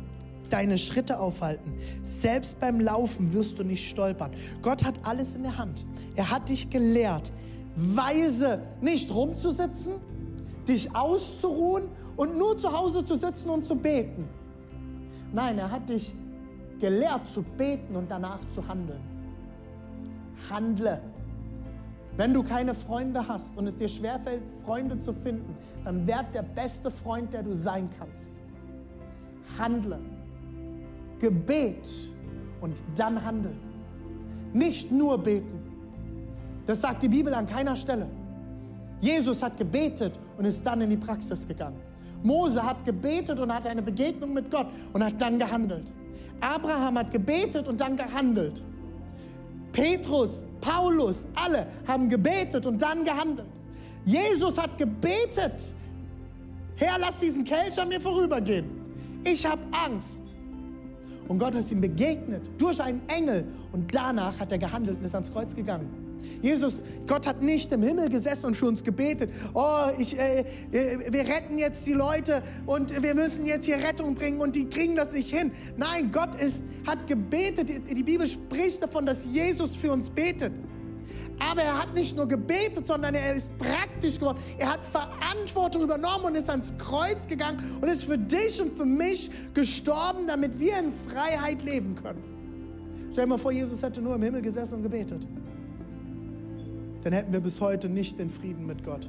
[0.50, 1.74] deine Schritte aufhalten.
[2.02, 4.30] Selbst beim Laufen wirst du nicht stolpern.
[4.62, 5.86] Gott hat alles in der Hand.
[6.14, 7.32] Er hat dich gelehrt,
[7.76, 9.94] weise nicht rumzusitzen,
[10.66, 11.84] dich auszuruhen
[12.16, 14.28] und nur zu Hause zu sitzen und zu beten.
[15.32, 16.14] Nein, er hat dich
[16.78, 19.00] gelehrt zu beten und danach zu handeln.
[20.50, 21.00] Handle.
[22.16, 26.42] Wenn du keine Freunde hast und es dir schwerfällt, Freunde zu finden, dann werd der
[26.42, 28.32] beste Freund, der du sein kannst.
[29.58, 29.98] Handle.
[31.20, 31.88] Gebet
[32.60, 33.58] und dann handeln.
[34.52, 35.60] Nicht nur beten.
[36.66, 38.08] Das sagt die Bibel an keiner Stelle.
[39.00, 41.78] Jesus hat gebetet und ist dann in die Praxis gegangen.
[42.22, 45.92] Mose hat gebetet und hatte eine Begegnung mit Gott und hat dann gehandelt.
[46.40, 48.62] Abraham hat gebetet und dann gehandelt.
[49.72, 53.46] Petrus, Paulus, alle haben gebetet und dann gehandelt.
[54.04, 55.74] Jesus hat gebetet.
[56.76, 58.66] Herr, lass diesen Kelch an mir vorübergehen.
[59.24, 60.35] Ich habe Angst.
[61.28, 65.14] Und Gott ist ihm begegnet durch einen Engel und danach hat er gehandelt und ist
[65.14, 66.06] ans Kreuz gegangen.
[66.42, 69.30] Jesus, Gott hat nicht im Himmel gesessen und für uns gebetet.
[69.54, 70.40] Oh, ich, äh,
[70.72, 74.66] äh, wir retten jetzt die Leute und wir müssen jetzt hier Rettung bringen und die
[74.66, 75.52] kriegen das nicht hin.
[75.76, 77.68] Nein, Gott ist, hat gebetet.
[77.68, 80.52] Die, die Bibel spricht davon, dass Jesus für uns betet.
[81.38, 84.38] Aber er hat nicht nur gebetet, sondern er ist praktisch geworden.
[84.58, 88.86] Er hat Verantwortung übernommen und ist ans Kreuz gegangen und ist für dich und für
[88.86, 92.22] mich gestorben, damit wir in Freiheit leben können.
[93.12, 95.26] Stell dir mal vor, Jesus hätte nur im Himmel gesessen und gebetet
[97.06, 99.08] dann hätten wir bis heute nicht den Frieden mit Gott.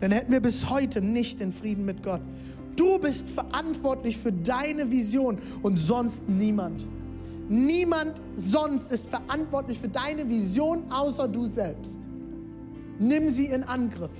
[0.00, 2.22] Dann hätten wir bis heute nicht den Frieden mit Gott.
[2.74, 6.88] Du bist verantwortlich für deine Vision und sonst niemand.
[7.48, 11.98] Niemand sonst ist verantwortlich für deine Vision außer du selbst.
[12.98, 14.10] Nimm sie in Angriff.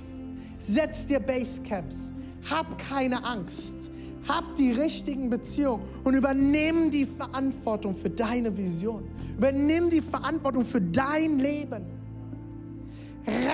[0.57, 2.11] Setz dir Basecamps.
[2.49, 3.91] Hab keine Angst.
[4.27, 9.03] Hab die richtigen Beziehungen und übernimm die Verantwortung für deine Vision.
[9.37, 11.85] Übernimm die Verantwortung für dein Leben.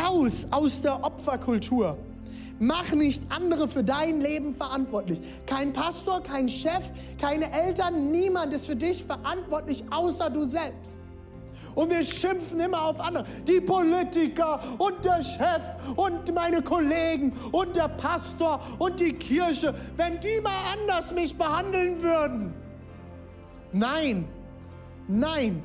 [0.04, 1.98] Raus aus der Opferkultur.
[2.60, 5.22] Mach nicht andere für dein Leben verantwortlich.
[5.46, 11.00] Kein Pastor, kein Chef, keine Eltern, niemand ist für dich verantwortlich außer du selbst.
[11.76, 13.26] Und wir schimpfen immer auf andere.
[13.48, 15.64] Die Politiker und der Chef
[15.96, 19.74] und meine Kollegen und der Pastor und die Kirche.
[19.96, 22.54] Wenn die mal anders mich behandeln würden.
[23.72, 24.28] Nein,
[25.08, 25.64] nein,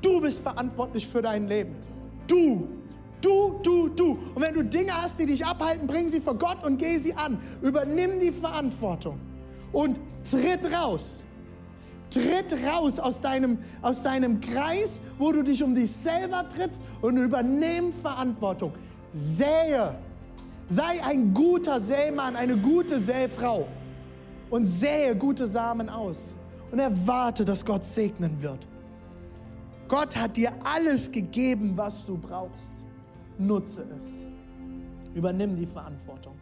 [0.00, 1.76] du bist verantwortlich für dein Leben.
[2.26, 2.79] Du
[3.20, 4.18] Du, du, du.
[4.34, 7.14] Und wenn du Dinge hast, die dich abhalten, bring sie vor Gott und geh sie
[7.14, 7.38] an.
[7.62, 9.18] Übernimm die Verantwortung
[9.72, 11.24] und tritt raus.
[12.08, 17.16] Tritt raus aus deinem, aus deinem Kreis, wo du dich um dich selber trittst und
[17.16, 18.72] übernimm Verantwortung.
[19.12, 19.94] Sähe.
[20.66, 23.66] Sei ein guter Sämann, eine gute Säfrau
[24.50, 26.34] und sähe gute Samen aus
[26.70, 28.66] und erwarte, dass Gott segnen wird.
[29.88, 32.79] Gott hat dir alles gegeben, was du brauchst
[33.40, 34.28] nutze es.
[35.14, 36.39] Übernimm die Verantwortung.